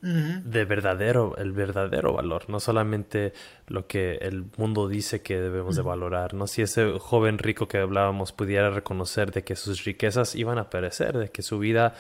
de 0.04 0.66
verdadero, 0.66 1.38
el 1.38 1.54
verdadero 1.54 2.12
valor, 2.14 2.50
no 2.50 2.60
solamente 2.60 3.32
lo 3.68 3.88
que 3.88 4.16
el 4.16 4.46
mundo 4.58 4.90
dice 4.90 5.22
que 5.22 5.40
debemos 5.40 5.78
de 5.78 5.82
valorar, 5.82 6.34
¿no? 6.34 6.46
Si 6.46 6.62
ese 6.62 7.00
joven 7.00 7.38
rico 7.38 7.70
que 7.70 7.78
hablábamos 7.78 8.34
pudiera 8.34 8.70
reconocer 8.70 9.32
de 9.32 9.44
que 9.44 9.56
sus 9.56 9.86
riquezas 9.86 10.36
iban 10.36 10.58
a 10.58 10.70
perecer, 10.70 11.18
de 11.18 11.30
que 11.30 11.42
su 11.42 11.58
vida 11.58 11.94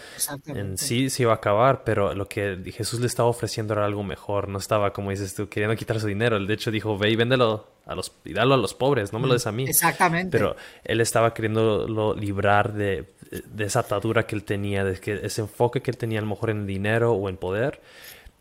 en 0.47 0.77
sí 0.77 1.09
se 1.09 1.23
iba 1.23 1.31
a 1.31 1.35
acabar, 1.35 1.83
pero 1.85 2.13
lo 2.13 2.27
que 2.27 2.59
Jesús 2.75 2.99
le 2.99 3.07
estaba 3.07 3.29
ofreciendo 3.29 3.73
era 3.73 3.85
algo 3.85 4.03
mejor, 4.03 4.49
no 4.49 4.57
estaba, 4.57 4.91
como 4.91 5.11
dices 5.11 5.33
tú, 5.33 5.47
queriendo 5.47 5.77
quitar 5.77 5.99
su 5.99 6.07
dinero, 6.07 6.37
de 6.39 6.53
hecho 6.53 6.71
dijo, 6.71 6.97
ve 6.97 7.09
y 7.09 7.15
véndelo 7.15 7.72
a 7.85 7.95
los, 7.95 8.11
y 8.23 8.33
dalo 8.33 8.53
a 8.53 8.57
los 8.57 8.73
pobres, 8.73 9.11
no 9.11 9.19
me 9.19 9.27
lo 9.27 9.33
des 9.33 9.47
a 9.47 9.51
mí. 9.51 9.65
Exactamente. 9.65 10.37
Pero 10.37 10.55
él 10.83 11.01
estaba 11.01 11.33
queriendo 11.33 12.15
librar 12.15 12.73
de, 12.73 13.13
de 13.45 13.63
esa 13.65 13.79
atadura 13.81 14.25
que 14.25 14.35
él 14.35 14.43
tenía, 14.43 14.83
de 14.83 14.99
que 14.99 15.19
ese 15.23 15.41
enfoque 15.41 15.81
que 15.81 15.91
él 15.91 15.97
tenía 15.97 16.19
a 16.19 16.21
lo 16.21 16.29
mejor 16.29 16.49
en 16.49 16.65
dinero 16.65 17.13
o 17.13 17.29
en 17.29 17.37
poder. 17.37 17.81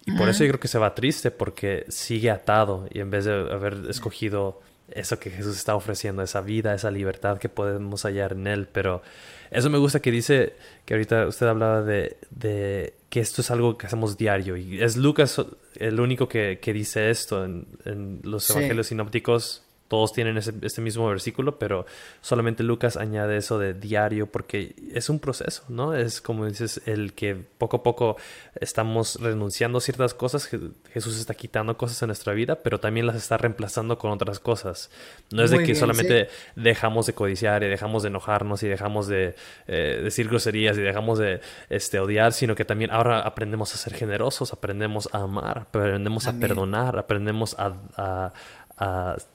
Y 0.04 0.12
por 0.12 0.28
eso 0.28 0.42
yo 0.42 0.50
creo 0.50 0.60
que 0.60 0.68
se 0.68 0.78
va 0.78 0.94
triste, 0.94 1.30
porque 1.30 1.84
sigue 1.88 2.30
atado 2.30 2.88
y 2.90 2.98
en 2.98 3.10
vez 3.10 3.24
de 3.24 3.32
haber 3.32 3.84
escogido 3.88 4.60
eso 4.94 5.18
que 5.18 5.30
Jesús 5.30 5.56
está 5.56 5.74
ofreciendo, 5.74 6.22
esa 6.22 6.40
vida, 6.40 6.74
esa 6.74 6.90
libertad 6.90 7.38
que 7.38 7.48
podemos 7.48 8.02
hallar 8.04 8.32
en 8.32 8.46
Él. 8.46 8.68
Pero 8.70 9.02
eso 9.50 9.70
me 9.70 9.78
gusta 9.78 10.00
que 10.00 10.10
dice, 10.10 10.54
que 10.84 10.94
ahorita 10.94 11.26
usted 11.26 11.46
hablaba 11.46 11.82
de, 11.82 12.16
de 12.30 12.94
que 13.08 13.20
esto 13.20 13.40
es 13.42 13.50
algo 13.50 13.76
que 13.78 13.86
hacemos 13.86 14.16
diario. 14.16 14.56
Y 14.56 14.82
es 14.82 14.96
Lucas 14.96 15.40
el 15.76 16.00
único 16.00 16.28
que, 16.28 16.58
que 16.60 16.72
dice 16.72 17.10
esto 17.10 17.44
en, 17.44 17.66
en 17.84 18.20
los 18.22 18.48
evangelios 18.50 18.88
sinópticos 18.88 19.64
todos 19.92 20.14
tienen 20.14 20.38
este 20.38 20.80
mismo 20.80 21.06
versículo, 21.06 21.58
pero 21.58 21.84
solamente 22.22 22.62
Lucas 22.62 22.96
añade 22.96 23.36
eso 23.36 23.58
de 23.58 23.74
diario 23.74 24.26
porque 24.26 24.74
es 24.90 25.10
un 25.10 25.20
proceso, 25.20 25.64
¿no? 25.68 25.94
Es 25.94 26.22
como 26.22 26.46
dices, 26.46 26.80
el 26.86 27.12
que 27.12 27.34
poco 27.34 27.76
a 27.76 27.82
poco 27.82 28.16
estamos 28.58 29.16
renunciando 29.20 29.76
a 29.76 29.80
ciertas 29.82 30.14
cosas, 30.14 30.48
Jesús 30.94 31.20
está 31.20 31.34
quitando 31.34 31.76
cosas 31.76 32.00
en 32.00 32.06
nuestra 32.06 32.32
vida, 32.32 32.54
pero 32.62 32.80
también 32.80 33.06
las 33.06 33.16
está 33.16 33.36
reemplazando 33.36 33.98
con 33.98 34.12
otras 34.12 34.40
cosas. 34.40 34.90
No 35.30 35.44
es 35.44 35.50
de 35.50 35.62
que 35.62 35.74
solamente 35.74 36.28
dejamos 36.56 37.04
de 37.04 37.12
codiciar 37.12 37.62
y 37.62 37.68
dejamos 37.68 38.02
de 38.02 38.08
enojarnos 38.08 38.62
y 38.62 38.68
dejamos 38.68 39.08
de 39.08 39.34
eh, 39.66 40.00
decir 40.02 40.26
groserías 40.26 40.78
y 40.78 40.80
dejamos 40.80 41.18
de 41.18 41.42
este, 41.68 42.00
odiar, 42.00 42.32
sino 42.32 42.54
que 42.54 42.64
también 42.64 42.90
ahora 42.92 43.20
aprendemos 43.20 43.74
a 43.74 43.76
ser 43.76 43.92
generosos, 43.92 44.54
aprendemos 44.54 45.10
a 45.12 45.18
amar, 45.18 45.58
aprendemos 45.58 46.28
a 46.28 46.32
perdonar, 46.32 46.98
aprendemos 46.98 47.56
a 47.58 47.74
a 47.96 48.32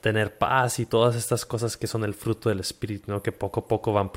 tener 0.00 0.36
paz 0.36 0.78
y 0.78 0.86
todas 0.86 1.16
estas 1.16 1.46
cosas 1.46 1.76
que 1.76 1.86
son 1.86 2.04
el 2.04 2.14
fruto 2.14 2.48
del 2.48 2.60
Espíritu, 2.60 3.10
¿no? 3.10 3.22
que 3.22 3.32
poco 3.32 3.60
a 3.60 3.66
poco 3.66 3.92
van 3.92 4.10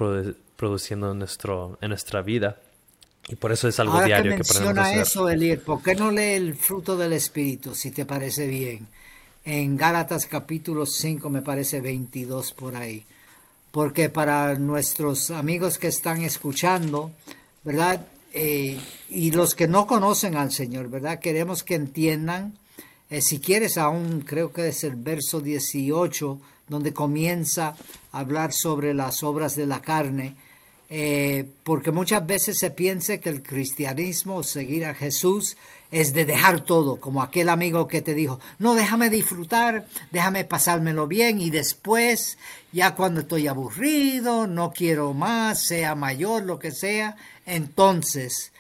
produciendo 0.56 1.12
en, 1.12 1.20
nuestro, 1.20 1.78
en 1.82 1.90
nuestra 1.90 2.22
vida. 2.22 2.58
Y 3.28 3.36
por 3.36 3.52
eso 3.52 3.68
es 3.68 3.80
algo 3.80 4.04
diario 4.04 4.32
que, 4.32 4.40
menciona 4.40 4.84
hacer. 4.84 5.02
eso, 5.02 5.30
Elir, 5.30 5.62
¿por 5.62 5.82
qué 5.82 5.96
no 5.96 6.12
lee 6.12 6.34
el 6.34 6.56
fruto 6.56 6.98
del 6.98 7.14
Espíritu, 7.14 7.76
si 7.76 7.92
te 7.92 8.06
parece 8.06 8.48
bien? 8.48 8.88
En 9.46 9.78
Gálatas 9.78 10.26
capítulo 10.26 10.86
5 10.86 11.30
me 11.30 11.42
parece 11.42 11.82
22 11.82 12.54
por 12.54 12.76
ahí. 12.76 13.06
Porque 13.72 14.10
para 14.10 14.56
nuestros 14.56 15.32
amigos 15.32 15.78
que 15.78 15.88
están 15.88 16.22
escuchando, 16.24 17.12
¿verdad? 17.64 18.06
Eh, 18.34 18.80
y 19.10 19.32
los 19.32 19.56
que 19.56 19.68
no 19.68 19.88
conocen 19.88 20.36
al 20.36 20.52
Señor, 20.52 20.90
¿verdad? 20.90 21.20
Queremos 21.20 21.64
que 21.64 21.76
entiendan 21.76 22.58
eh, 23.12 23.22
si 23.22 23.40
quieres, 23.40 23.78
aún 23.78 24.22
creo 24.22 24.54
que 24.54 24.70
es 24.70 24.86
el 24.86 24.96
verso 24.96 25.42
18, 25.42 26.40
donde 26.70 26.94
comienza 26.94 27.76
a 28.14 28.20
hablar 28.20 28.54
sobre 28.54 28.94
las 28.94 29.22
obras 29.22 29.58
de 29.58 29.66
la 29.66 29.82
carne, 29.82 30.36
eh, 30.90 31.46
porque 31.64 31.92
muchas 31.92 32.26
veces 32.26 32.58
se 32.58 32.72
piensa 32.72 33.18
que 33.18 33.28
el 33.28 33.44
cristianismo, 33.44 34.44
seguir 34.44 34.86
a 34.86 34.94
Jesús, 34.94 35.58
es 35.92 36.14
de 36.14 36.24
dejar 36.24 36.62
todo, 36.62 37.02
como 37.02 37.22
aquel 37.22 37.50
amigo 37.50 37.86
que 37.86 38.02
te 38.02 38.14
dijo, 38.14 38.40
no, 38.60 38.76
déjame 38.76 39.10
disfrutar, 39.10 39.86
déjame 40.12 40.46
pasármelo 40.46 41.06
bien 41.06 41.42
y 41.42 41.50
después, 41.50 42.38
ya 42.72 42.96
cuando 42.96 43.20
estoy 43.22 43.48
aburrido, 43.48 44.48
no 44.48 44.72
quiero 44.72 45.14
más, 45.14 45.66
sea 45.66 45.96
mayor, 45.96 46.44
lo 46.44 46.60
que 46.60 46.72
sea, 46.72 47.18
entonces 47.46 48.51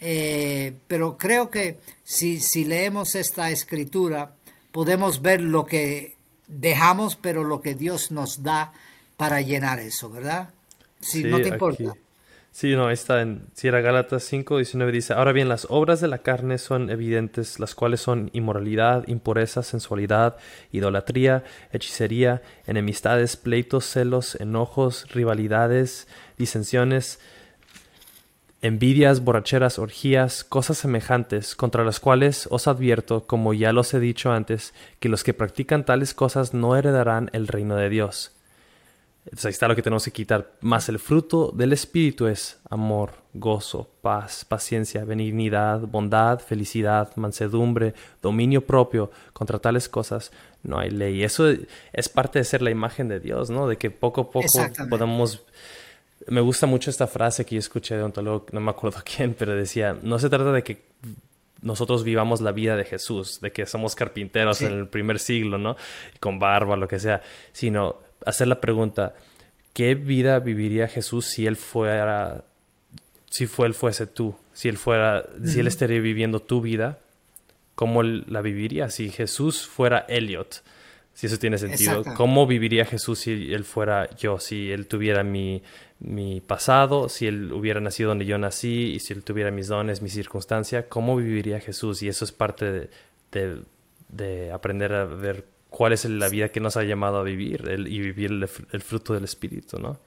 eh, 0.00 0.74
pero 0.86 1.16
creo 1.16 1.50
que 1.50 1.78
si, 2.04 2.40
si 2.40 2.64
leemos 2.64 3.14
esta 3.14 3.50
escritura, 3.50 4.32
podemos 4.72 5.22
ver 5.22 5.40
lo 5.40 5.66
que 5.66 6.16
dejamos, 6.46 7.16
pero 7.16 7.44
lo 7.44 7.60
que 7.60 7.74
Dios 7.74 8.10
nos 8.10 8.42
da 8.42 8.72
para 9.16 9.40
llenar 9.40 9.80
eso, 9.80 10.10
¿verdad? 10.10 10.50
Si 11.00 11.24
no 11.24 11.40
te 11.40 11.48
importa. 11.48 11.94
Sí, 12.50 12.74
no, 12.74 12.90
está 12.90 13.20
en 13.20 13.46
Sierra 13.52 13.80
Gálatas 13.82 14.24
5, 14.24 14.56
19 14.56 14.90
dice, 14.90 15.12
ahora 15.12 15.32
bien, 15.32 15.48
las 15.48 15.66
obras 15.70 16.00
de 16.00 16.08
la 16.08 16.18
carne 16.18 16.58
son 16.58 16.90
evidentes, 16.90 17.60
las 17.60 17.74
cuales 17.74 18.00
son 18.00 18.30
inmoralidad, 18.32 19.06
impureza, 19.06 19.62
sensualidad, 19.62 20.38
idolatría, 20.72 21.44
hechicería, 21.72 22.42
enemistades, 22.66 23.36
pleitos, 23.36 23.84
celos, 23.84 24.34
enojos, 24.40 25.08
rivalidades, 25.12 26.08
disensiones, 26.36 27.20
envidias, 28.60 29.22
borracheras, 29.22 29.78
orgías, 29.78 30.44
cosas 30.44 30.78
semejantes, 30.78 31.54
contra 31.54 31.84
las 31.84 32.00
cuales 32.00 32.48
os 32.50 32.66
advierto, 32.66 33.26
como 33.26 33.54
ya 33.54 33.72
los 33.72 33.94
he 33.94 34.00
dicho 34.00 34.32
antes, 34.32 34.74
que 35.00 35.08
los 35.08 35.22
que 35.24 35.34
practican 35.34 35.84
tales 35.84 36.14
cosas 36.14 36.54
no 36.54 36.76
heredarán 36.76 37.30
el 37.32 37.46
reino 37.46 37.76
de 37.76 37.88
Dios. 37.88 38.32
Entonces 39.24 39.44
ahí 39.44 39.50
está 39.50 39.68
lo 39.68 39.76
que 39.76 39.82
tenemos 39.82 40.04
que 40.04 40.10
quitar. 40.10 40.52
Más 40.62 40.88
el 40.88 40.98
fruto 40.98 41.52
del 41.54 41.74
Espíritu 41.74 42.26
es 42.28 42.58
amor, 42.70 43.12
gozo, 43.34 43.90
paz, 44.00 44.46
paciencia, 44.46 45.04
benignidad, 45.04 45.80
bondad, 45.80 46.40
felicidad, 46.40 47.14
mansedumbre, 47.16 47.92
dominio 48.22 48.66
propio. 48.66 49.10
Contra 49.34 49.58
tales 49.58 49.90
cosas 49.90 50.32
no 50.62 50.78
hay 50.78 50.88
ley. 50.88 51.22
Eso 51.24 51.46
es 51.92 52.08
parte 52.08 52.38
de 52.38 52.44
ser 52.46 52.62
la 52.62 52.70
imagen 52.70 53.08
de 53.08 53.20
Dios, 53.20 53.50
¿no? 53.50 53.68
De 53.68 53.76
que 53.76 53.90
poco 53.90 54.22
a 54.22 54.30
poco 54.30 54.46
podamos 54.88 55.44
me 56.26 56.40
gusta 56.40 56.66
mucho 56.66 56.90
esta 56.90 57.06
frase 57.06 57.44
que 57.44 57.54
yo 57.54 57.60
escuché 57.60 57.96
de 57.96 58.02
ontólogo, 58.02 58.46
no 58.52 58.60
me 58.60 58.70
acuerdo 58.70 59.00
quién, 59.16 59.34
pero 59.34 59.54
decía, 59.54 59.96
no 60.02 60.18
se 60.18 60.28
trata 60.28 60.52
de 60.52 60.62
que 60.62 60.82
nosotros 61.62 62.04
vivamos 62.04 62.40
la 62.40 62.52
vida 62.52 62.76
de 62.76 62.84
Jesús, 62.84 63.40
de 63.40 63.50
que 63.50 63.66
somos 63.66 63.94
carpinteros 63.94 64.62
en 64.62 64.72
el 64.72 64.86
primer 64.86 65.18
siglo, 65.18 65.58
¿no? 65.58 65.76
Con 66.20 66.38
barba, 66.38 66.76
lo 66.76 66.86
que 66.86 66.98
sea, 66.98 67.22
sino 67.52 67.96
hacer 68.24 68.46
la 68.48 68.60
pregunta, 68.60 69.14
¿qué 69.72 69.94
vida 69.94 70.38
viviría 70.38 70.86
Jesús 70.86 71.26
si 71.26 71.46
él 71.46 71.56
fuera, 71.56 72.44
si 73.28 73.46
fue 73.46 73.66
él 73.66 73.74
fuese 73.74 74.06
tú, 74.06 74.36
si 74.52 74.68
él 74.68 74.76
fuera, 74.76 75.24
si 75.44 75.60
él 75.60 75.66
estaría 75.66 76.00
viviendo 76.00 76.40
tu 76.40 76.60
vida, 76.60 76.98
cómo 77.74 78.02
la 78.02 78.40
viviría? 78.40 78.90
Si 78.90 79.10
Jesús 79.10 79.66
fuera 79.66 80.04
Elliot, 80.08 80.62
si 81.18 81.26
eso 81.26 81.36
tiene 81.36 81.58
sentido, 81.58 82.04
¿cómo 82.14 82.46
viviría 82.46 82.84
Jesús 82.84 83.18
si 83.18 83.52
él 83.52 83.64
fuera 83.64 84.08
yo, 84.14 84.38
si 84.38 84.70
él 84.70 84.86
tuviera 84.86 85.24
mi 85.24 85.64
mi 85.98 86.40
pasado, 86.40 87.08
si 87.08 87.26
él 87.26 87.52
hubiera 87.52 87.80
nacido 87.80 88.10
donde 88.10 88.24
yo 88.24 88.38
nací 88.38 88.92
y 88.94 89.00
si 89.00 89.14
él 89.14 89.24
tuviera 89.24 89.50
mis 89.50 89.66
dones, 89.66 90.00
mi 90.00 90.10
circunstancia, 90.10 90.88
¿cómo 90.88 91.16
viviría 91.16 91.58
Jesús? 91.58 92.04
Y 92.04 92.08
eso 92.08 92.24
es 92.24 92.30
parte 92.30 92.88
de, 93.32 94.52
aprender 94.52 94.92
a 94.92 95.06
ver 95.06 95.44
cuál 95.70 95.92
es 95.92 96.04
la 96.04 96.28
vida 96.28 96.50
que 96.50 96.60
nos 96.60 96.76
ha 96.76 96.84
llamado 96.84 97.18
a 97.18 97.24
vivir 97.24 97.64
y 97.68 97.98
vivir 97.98 98.30
el, 98.30 98.48
el, 98.70 98.80
fruto 98.80 99.12
del 99.12 99.24
Espíritu, 99.24 99.80
¿no? 99.80 99.98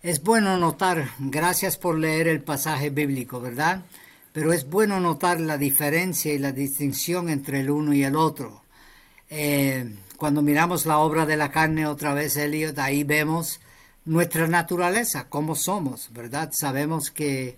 Es 0.00 0.22
bueno 0.22 0.56
notar, 0.56 1.10
gracias 1.18 1.76
por 1.76 1.98
leer 1.98 2.26
el 2.26 2.40
pasaje 2.40 2.88
bíblico, 2.88 3.38
¿verdad? 3.38 3.82
Pero 4.32 4.54
es 4.54 4.66
bueno 4.66 4.98
notar 4.98 5.40
la 5.40 5.58
diferencia 5.58 6.32
y 6.32 6.38
la 6.38 6.52
distinción 6.52 7.28
entre 7.28 7.60
el 7.60 7.68
uno 7.68 7.92
y 7.92 8.02
el 8.02 8.16
otro. 8.16 8.62
Eh, 9.28 9.94
cuando 10.18 10.42
miramos 10.42 10.84
la 10.84 10.98
obra 10.98 11.26
de 11.26 11.36
la 11.36 11.52
carne 11.52 11.86
otra 11.86 12.12
vez, 12.12 12.36
Eliot, 12.36 12.76
ahí 12.80 13.04
vemos 13.04 13.60
nuestra 14.04 14.48
naturaleza, 14.48 15.28
cómo 15.28 15.54
somos, 15.54 16.12
¿verdad? 16.12 16.50
Sabemos 16.52 17.12
que 17.12 17.56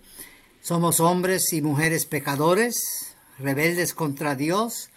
somos 0.60 1.00
hombres 1.00 1.54
y 1.54 1.62
mujeres 1.62 2.04
pecadores, 2.04 3.16
rebeldes 3.38 3.94
contra 3.94 4.34
Dios. 4.34 4.90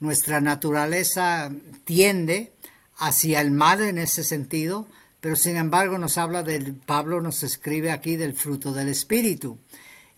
Nuestra 0.00 0.40
naturaleza 0.40 1.52
tiende 1.84 2.52
hacia 2.96 3.40
el 3.40 3.52
mal 3.52 3.80
en 3.80 3.98
ese 3.98 4.24
sentido, 4.24 4.88
pero 5.20 5.36
sin 5.36 5.56
embargo 5.56 5.98
nos 5.98 6.18
habla 6.18 6.42
del, 6.42 6.74
Pablo 6.74 7.20
nos 7.20 7.44
escribe 7.44 7.92
aquí 7.92 8.16
del 8.16 8.34
fruto 8.34 8.72
del 8.72 8.88
Espíritu. 8.88 9.60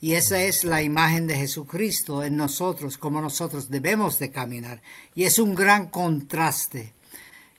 Y 0.01 0.13
esa 0.13 0.43
es 0.43 0.65
la 0.65 0.83
imagen 0.83 1.27
de 1.27 1.37
Jesucristo 1.37 2.23
en 2.23 2.37
nosotros, 2.37 2.99
como 2.99 3.21
nosotros 3.21 3.71
debemos 3.71 4.19
de 4.19 4.31
caminar. 4.31 4.83
Y 5.15 5.25
es 5.25 5.39
un 5.39 5.55
gran 5.55 5.89
contraste 5.89 6.97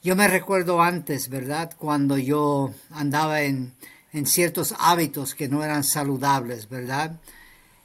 yo 0.08 0.16
me 0.16 0.30
recuerdo 0.30 0.82
antes, 0.82 1.28
¿verdad? 1.28 1.72
Cuando 1.78 2.18
yo 2.18 2.74
andaba 2.92 3.42
en, 3.42 3.74
ciertos 4.24 4.74
hábitos 4.80 5.36
que 5.36 5.50
no 5.50 5.66
eran 5.66 5.84
saludables, 5.84 6.70
¿verdad? 6.70 7.20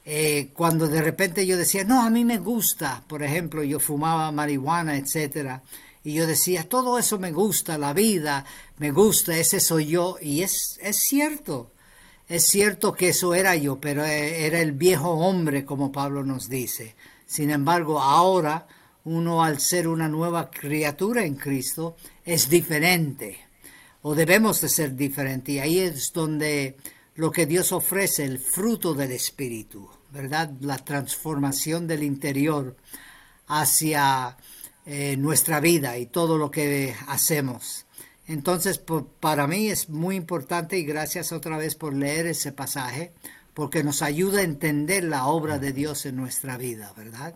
Eh, 0.05 0.51
cuando 0.53 0.87
de 0.87 1.01
repente 1.01 1.45
yo 1.45 1.57
decía, 1.57 1.83
no, 1.83 2.01
a 2.01 2.09
mí 2.09 2.23
me 2.23 2.37
gusta, 2.37 3.03
por 3.09 3.23
ejemplo, 3.23 3.61
yo 3.61 3.77
fumaba 3.77 4.31
marihuana, 4.31 4.95
etcétera, 4.95 5.63
y 6.01 6.13
yo 6.13 6.25
decía, 6.25 6.69
todo 6.69 6.97
eso 6.97 7.19
me 7.19 7.33
gusta, 7.33 7.77
la 7.77 7.91
vida, 7.91 8.45
me 8.77 8.91
gusta, 8.91 9.37
ese 9.37 9.59
soy 9.59 9.87
yo, 9.87 10.15
y 10.21 10.43
es, 10.43 10.79
es 10.81 10.99
cierto, 10.99 11.72
es 12.33 12.47
cierto 12.47 12.93
que 12.93 13.09
eso 13.09 13.35
era 13.35 13.55
yo, 13.55 13.79
pero 13.79 14.03
eh, 14.03 14.47
era 14.47 14.59
el 14.59 14.71
viejo 14.71 15.11
hombre, 15.11 15.65
como 15.65 15.91
Pablo 15.91 16.23
nos 16.23 16.49
dice. 16.49 16.95
Sin 17.27 17.51
embargo, 17.51 18.01
ahora 18.01 18.65
uno 19.03 19.43
al 19.43 19.59
ser 19.59 19.87
una 19.87 20.09
nueva 20.09 20.49
criatura 20.49 21.25
en 21.25 21.35
Cristo 21.35 21.95
es 22.25 22.49
diferente 22.49 23.37
o 24.01 24.15
debemos 24.15 24.61
de 24.61 24.69
ser 24.69 24.95
diferente 24.95 25.51
y 25.51 25.59
ahí 25.59 25.77
es 25.77 26.11
donde 26.11 26.75
lo 27.13 27.29
que 27.29 27.45
Dios 27.45 27.71
ofrece, 27.71 28.23
el 28.25 28.39
fruto 28.39 28.95
del 28.95 29.11
Espíritu, 29.11 29.87
¿verdad? 30.11 30.49
La 30.61 30.79
transformación 30.79 31.85
del 31.85 32.01
interior 32.01 32.75
hacia 33.45 34.37
eh, 34.87 35.17
nuestra 35.17 35.59
vida 35.59 35.99
y 35.99 36.07
todo 36.07 36.39
lo 36.39 36.49
que 36.49 36.95
hacemos. 37.05 37.85
Entonces, 38.27 38.81
para 39.19 39.47
mí 39.47 39.67
es 39.67 39.89
muy 39.89 40.15
importante 40.15 40.77
y 40.77 40.83
gracias 40.83 41.31
otra 41.31 41.57
vez 41.57 41.75
por 41.75 41.93
leer 41.93 42.27
ese 42.27 42.51
pasaje, 42.51 43.11
porque 43.53 43.83
nos 43.83 44.01
ayuda 44.01 44.39
a 44.39 44.43
entender 44.43 45.03
la 45.03 45.25
obra 45.25 45.59
de 45.59 45.73
Dios 45.73 46.05
en 46.05 46.15
nuestra 46.15 46.57
vida, 46.57 46.93
¿verdad? 46.95 47.35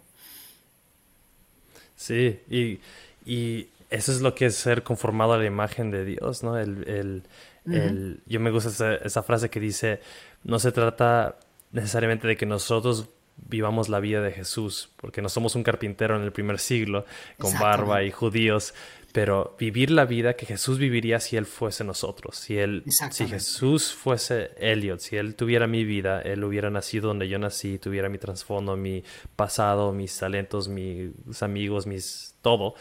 Sí, 1.95 2.39
y, 2.50 2.80
y 3.26 3.67
eso 3.89 4.12
es 4.12 4.21
lo 4.21 4.36
que 4.36 4.47
es 4.47 4.56
ser 4.56 4.84
conformado 4.84 5.34
a 5.34 5.38
la 5.38 5.45
imagen 5.45 5.91
de 5.91 6.06
Dios, 6.06 6.43
¿no? 6.43 6.58
El, 6.58 7.23
el, 7.65 8.21
yo 8.26 8.39
me 8.39 8.52
gusta 8.52 8.95
esa, 8.95 9.23
frase 9.23 9.50
que 9.50 9.60
dice, 9.60 10.00
no 10.43 10.60
se 10.60 10.71
trata 10.71 11.38
necesariamente 11.71 12.28
de 12.28 12.38
que 12.38 12.45
nosotros 12.45 13.10
vivamos 13.36 13.89
la 13.89 14.00
vida 14.00 14.21
de 14.21 14.32
Jesús, 14.32 14.89
porque 14.97 15.21
no 15.21 15.30
somos 15.30 15.56
un 15.56 15.63
carpintero 15.63 16.15
en 16.15 16.23
el 16.23 16.32
primer 16.32 16.60
siglo 16.60 17.06
con 17.38 17.54
barba 17.60 18.04
y 18.04 18.12
judíos, 18.12 18.73
pero 19.18 19.56
vivir 19.58 19.90
la 19.90 20.06
vida 20.06 20.36
que 20.36 20.46
Jesús 20.46 20.78
viviría 20.78 21.20
si 21.20 21.38
Él 21.38 21.48
fuese 21.48 21.84
nosotros, 21.84 22.38
si 22.38 22.60
Él, 22.60 22.84
si 23.10 23.26
Jesús 23.26 23.92
fuese 23.92 24.52
Elliot, 24.60 25.00
si 25.00 25.16
Él 25.16 25.34
tuviera 25.34 25.66
mi 25.66 25.86
vida, 25.86 26.22
Él 26.22 26.44
hubiera 26.44 26.70
nacido 26.70 27.08
donde 27.08 27.28
yo 27.28 27.40
nací, 27.40 27.80
tuviera 27.80 28.10
mi 28.10 28.20
trasfondo, 28.20 28.78
mi 28.78 29.04
pasado, 29.36 29.92
mis 29.92 30.16
talentos, 30.20 30.68
mis 30.68 31.42
amigos, 31.42 31.88
mis 31.88 32.36
todo, 32.44 32.76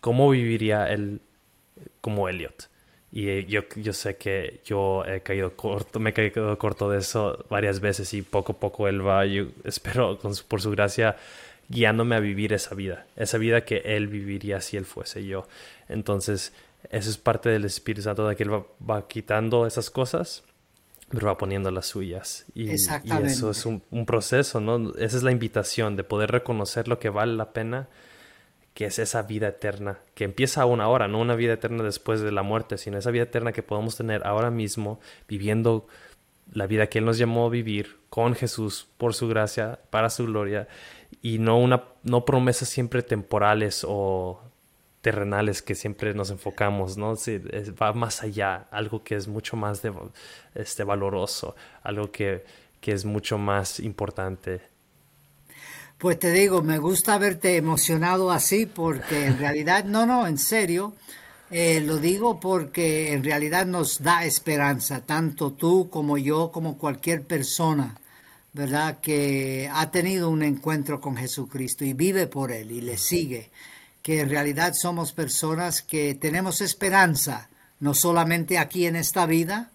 ¿cómo 0.00 0.28
viviría 0.28 0.88
él 0.88 1.20
como 2.00 2.28
Elliot? 2.28 2.68
Y 3.12 3.28
eh, 3.28 3.46
yo, 3.46 3.60
yo 3.76 3.92
sé 3.92 4.16
que 4.16 4.62
yo 4.64 5.04
he 5.04 5.20
caído 5.20 5.54
corto, 5.54 6.00
me 6.00 6.10
he 6.10 6.12
caído 6.12 6.58
corto 6.58 6.90
de 6.90 6.98
eso 6.98 7.46
varias 7.48 7.78
veces 7.78 8.12
y 8.12 8.22
poco 8.22 8.54
a 8.54 8.58
poco 8.58 8.88
él 8.88 9.06
va, 9.06 9.24
yo 9.24 9.46
espero 9.62 10.18
por 10.48 10.60
su 10.60 10.72
gracia, 10.72 11.16
guiándome 11.68 12.16
a 12.16 12.20
vivir 12.20 12.52
esa 12.52 12.74
vida, 12.74 13.06
esa 13.16 13.38
vida 13.38 13.64
que 13.64 13.78
él 13.84 14.08
viviría 14.08 14.60
si 14.60 14.76
él 14.76 14.84
fuese 14.84 15.24
yo. 15.24 15.46
Entonces, 15.88 16.52
eso 16.90 17.10
es 17.10 17.18
parte 17.18 17.48
del 17.48 17.64
Espíritu 17.64 18.02
Santo, 18.02 18.28
de 18.28 18.36
que 18.36 18.44
él 18.44 18.50
va, 18.50 19.08
quitando 19.08 19.66
esas 19.66 19.90
cosas, 19.90 20.44
pero 21.10 21.26
va 21.26 21.38
poniendo 21.38 21.70
las 21.70 21.86
suyas. 21.86 22.46
Y, 22.54 22.70
y 22.70 22.74
eso 22.74 23.50
es 23.50 23.66
un, 23.66 23.82
un, 23.90 24.06
proceso, 24.06 24.60
¿no? 24.60 24.92
Esa 24.96 25.16
es 25.16 25.22
la 25.22 25.32
invitación 25.32 25.96
de 25.96 26.04
poder 26.04 26.30
reconocer 26.30 26.88
lo 26.88 26.98
que 26.98 27.10
vale 27.10 27.34
la 27.34 27.52
pena 27.52 27.88
que 28.76 28.84
es 28.84 28.98
esa 28.98 29.22
vida 29.22 29.48
eterna, 29.48 30.00
que 30.14 30.24
empieza 30.24 30.60
aún 30.60 30.82
ahora, 30.82 31.08
no 31.08 31.18
una 31.18 31.34
vida 31.34 31.54
eterna 31.54 31.82
después 31.82 32.20
de 32.20 32.30
la 32.30 32.42
muerte, 32.42 32.76
sino 32.76 32.98
esa 32.98 33.10
vida 33.10 33.22
eterna 33.22 33.52
que 33.52 33.62
podemos 33.62 33.96
tener 33.96 34.26
ahora 34.26 34.50
mismo, 34.50 35.00
viviendo 35.26 35.86
la 36.52 36.66
vida 36.66 36.86
que 36.88 36.98
Él 36.98 37.06
nos 37.06 37.16
llamó 37.16 37.46
a 37.46 37.48
vivir 37.48 37.96
con 38.10 38.34
Jesús, 38.34 38.86
por 38.98 39.14
su 39.14 39.28
gracia, 39.28 39.80
para 39.88 40.10
su 40.10 40.26
gloria, 40.26 40.68
y 41.26 41.40
no, 41.40 41.58
una, 41.58 41.82
no 42.04 42.24
promesas 42.24 42.68
siempre 42.68 43.02
temporales 43.02 43.84
o 43.84 44.40
terrenales 45.00 45.60
que 45.60 45.74
siempre 45.74 46.14
nos 46.14 46.30
enfocamos, 46.30 46.96
¿no? 46.96 47.14
va 47.82 47.92
más 47.94 48.22
allá, 48.22 48.68
algo 48.70 49.02
que 49.02 49.16
es 49.16 49.26
mucho 49.26 49.56
más 49.56 49.82
este, 50.54 50.84
valoroso, 50.84 51.56
algo 51.82 52.12
que, 52.12 52.44
que 52.80 52.92
es 52.92 53.04
mucho 53.04 53.38
más 53.38 53.80
importante 53.80 54.60
pues 55.98 56.18
te 56.18 56.30
digo, 56.30 56.60
me 56.60 56.76
gusta 56.76 57.16
verte 57.16 57.56
emocionado 57.56 58.30
así 58.30 58.66
porque 58.66 59.24
en 59.24 59.38
realidad, 59.38 59.84
no, 59.86 60.04
no, 60.04 60.26
en 60.26 60.36
serio, 60.36 60.94
eh, 61.50 61.80
lo 61.80 61.96
digo 61.96 62.38
porque 62.38 63.14
en 63.14 63.24
realidad 63.24 63.64
nos 63.64 64.02
da 64.02 64.26
esperanza, 64.26 65.00
tanto 65.00 65.52
tú 65.52 65.88
como 65.88 66.18
yo, 66.18 66.52
como 66.52 66.76
cualquier 66.76 67.22
persona, 67.22 67.96
¿verdad? 68.56 69.00
Que 69.02 69.70
ha 69.70 69.90
tenido 69.90 70.30
un 70.30 70.42
encuentro 70.42 70.98
con 70.98 71.14
Jesucristo 71.14 71.84
y 71.84 71.92
vive 71.92 72.26
por 72.26 72.50
Él 72.52 72.72
y 72.72 72.80
le 72.80 72.96
sigue, 72.96 73.50
que 74.02 74.20
en 74.20 74.30
realidad 74.30 74.72
somos 74.72 75.12
personas 75.12 75.82
que 75.82 76.14
tenemos 76.14 76.62
esperanza, 76.62 77.50
no 77.80 77.92
solamente 77.92 78.56
aquí 78.56 78.86
en 78.86 78.96
esta 78.96 79.26
vida, 79.26 79.70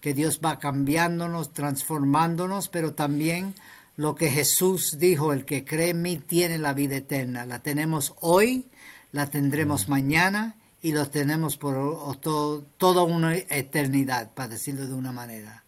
que 0.00 0.14
Dios 0.14 0.40
va 0.42 0.58
cambiándonos, 0.58 1.52
transformándonos, 1.52 2.68
pero 2.68 2.94
también 2.94 3.54
lo 3.96 4.14
que 4.14 4.30
Jesús 4.30 4.96
dijo, 4.98 5.34
el 5.34 5.44
que 5.44 5.66
cree 5.66 5.90
en 5.90 6.00
mí 6.00 6.16
tiene 6.16 6.56
la 6.56 6.72
vida 6.72 6.96
eterna. 6.96 7.44
La 7.44 7.58
tenemos 7.58 8.14
hoy, 8.20 8.66
la 9.12 9.26
tendremos 9.26 9.90
mañana 9.90 10.56
y 10.80 10.92
lo 10.92 11.10
tenemos 11.10 11.58
por 11.58 12.18
toda 12.18 13.02
una 13.02 13.36
eternidad, 13.36 14.30
para 14.32 14.48
decirlo 14.48 14.86
de 14.86 14.94
una 14.94 15.12
manera. 15.12 15.61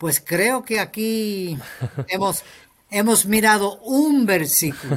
Pues 0.00 0.18
creo 0.18 0.62
que 0.62 0.80
aquí 0.80 1.58
hemos, 2.08 2.42
hemos 2.90 3.26
mirado 3.26 3.78
un 3.80 4.24
versículo. 4.24 4.96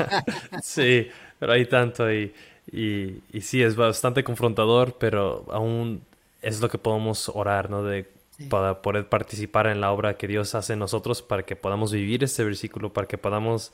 sí, 0.64 1.06
pero 1.38 1.52
hay 1.52 1.64
tanto 1.66 2.12
y, 2.12 2.34
y, 2.72 3.22
y, 3.32 3.40
sí, 3.42 3.62
es 3.62 3.76
bastante 3.76 4.24
confrontador, 4.24 4.96
pero 4.98 5.46
aún 5.48 6.02
es 6.40 6.60
lo 6.60 6.68
que 6.68 6.76
podemos 6.78 7.28
orar, 7.28 7.70
¿no? 7.70 7.84
De, 7.84 8.10
Para 8.50 8.82
poder 8.82 9.08
participar 9.08 9.68
en 9.68 9.80
la 9.80 9.92
obra 9.92 10.16
que 10.16 10.26
Dios 10.26 10.56
hace 10.56 10.72
en 10.72 10.80
nosotros, 10.80 11.22
para 11.22 11.44
que 11.44 11.54
podamos 11.54 11.92
vivir 11.92 12.24
este 12.24 12.42
versículo, 12.42 12.92
para 12.92 13.06
que 13.06 13.18
podamos 13.18 13.70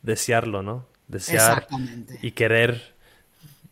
desearlo, 0.00 0.62
¿no? 0.62 0.86
Desear 1.06 1.66
y 2.22 2.30
querer 2.30 2.94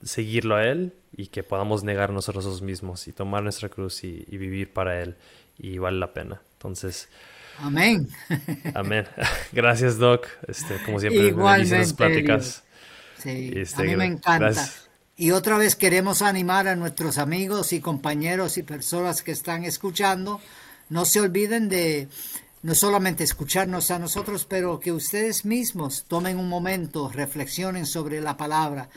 seguirlo 0.03 0.57
a 0.57 0.65
Él 0.65 0.93
y 1.17 1.29
que 1.29 1.43
podamos 1.43 1.83
negar 1.83 2.11
nosotros 2.11 2.61
mismos 2.61 3.09
y 3.09 3.13
tomar 3.13 3.43
nuestra 3.43 3.71
cruz 3.71 4.05
y, 4.05 4.25
vivir 4.37 4.71
para 4.75 5.01
Él 5.03 5.17
y 5.59 5.79
vale 5.79 5.99
la 5.99 6.13
pena. 6.13 6.41
Entonces, 6.53 7.09
amén. 7.59 8.09
Amén. 8.75 9.07
Gracias, 9.53 9.99
Doc. 9.99 10.27
Este, 10.47 10.77
como 10.85 11.01
siempre, 11.01 11.29
Igualmente, 11.29 11.95
pláticas. 11.95 12.63
Sí, 13.19 13.53
este, 13.55 13.83
a 13.83 13.85
mí 13.85 13.97
me 13.97 14.07
encanta. 14.07 14.69
Y 15.17 15.31
otra 15.31 15.57
vez 15.57 15.77
queremos 15.77 16.21
animar 16.21 16.69
a 16.69 16.77
nuestros 16.77 17.17
amigos 17.17 17.73
y 17.73 17.81
compañeros 17.81 18.59
y 18.59 18.63
personas 18.63 19.23
que 19.23 19.33
están 19.33 19.65
escuchando, 19.65 20.41
no 20.91 21.07
se 21.07 21.21
olviden 21.21 21.71
de 21.71 22.09
no 22.63 22.75
solamente 22.75 23.25
escucharnos 23.25 23.91
a 23.91 23.99
nosotros, 23.99 24.45
pero 24.45 24.79
que 24.79 24.93
ustedes 24.93 25.47
mismos 25.47 26.05
tomen 26.07 26.39
un 26.39 26.51
momento, 26.51 27.09
reflexionen 27.09 27.87
sobre 27.87 28.21
la 28.21 28.37
palabra, 28.37 28.91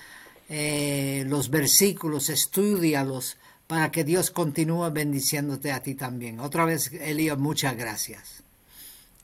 eh, 0.49 1.23
los 1.27 1.49
versículos, 1.49 2.29
estudialos 2.29 3.37
para 3.69 3.91
que 3.91 4.03
Dios 4.03 4.31
continúe 4.31 4.89
bendiciéndote 4.89 5.71
a 5.71 5.83
ti 5.83 5.93
también. 5.93 6.39
Otra 6.39 6.65
vez, 6.65 6.91
Elías, 6.91 7.37
muchas 7.37 7.77
gracias. 7.77 8.43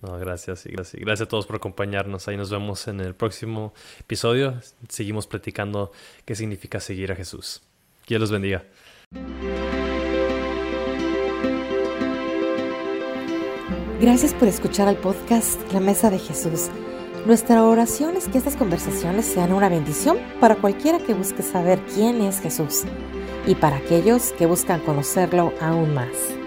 No, 0.04 0.20
gracias 0.20 0.68
y 0.68 0.70
gracias. 0.70 1.02
Gracias 1.02 1.26
a 1.26 1.30
todos 1.30 1.48
por 1.48 1.56
acompañarnos. 1.56 2.28
Ahí 2.28 2.38
nos 2.38 2.52
vemos 2.52 2.88
en 2.88 3.00
el 3.00 3.16
próximo 3.16 3.74
episodio. 4.00 4.62
Seguimos 4.88 5.26
platicando 5.26 5.92
qué 6.26 6.36
significa 6.36 6.80
seguir 6.80 7.12
a 7.12 7.16
Jesús. 7.16 7.64
Dios 8.08 8.22
los 8.22 8.30
bendiga. 8.30 8.64
Gracias 14.00 14.36
por 14.36 14.48
escuchar 14.48 14.88
al 14.88 14.98
podcast 14.98 15.60
La 15.74 15.80
Mesa 15.80 16.12
de 16.12 16.20
Jesús. 16.20 16.70
Nuestra 17.26 17.64
oración 17.64 18.16
es 18.16 18.28
que 18.28 18.38
estas 18.38 18.56
conversaciones 18.58 19.26
sean 19.26 19.54
una 19.54 19.70
bendición 19.70 20.20
para 20.40 20.56
cualquiera 20.56 21.00
que 21.00 21.16
busque 21.16 21.42
saber 21.42 21.80
quién 21.96 22.22
es 22.22 22.40
Jesús 22.40 22.86
y 23.48 23.56
para 23.56 23.78
aquellos 23.78 24.32
que 24.34 24.46
buscan 24.46 24.82
conocerlo 24.82 25.54
aún 25.62 25.94
más. 25.94 26.45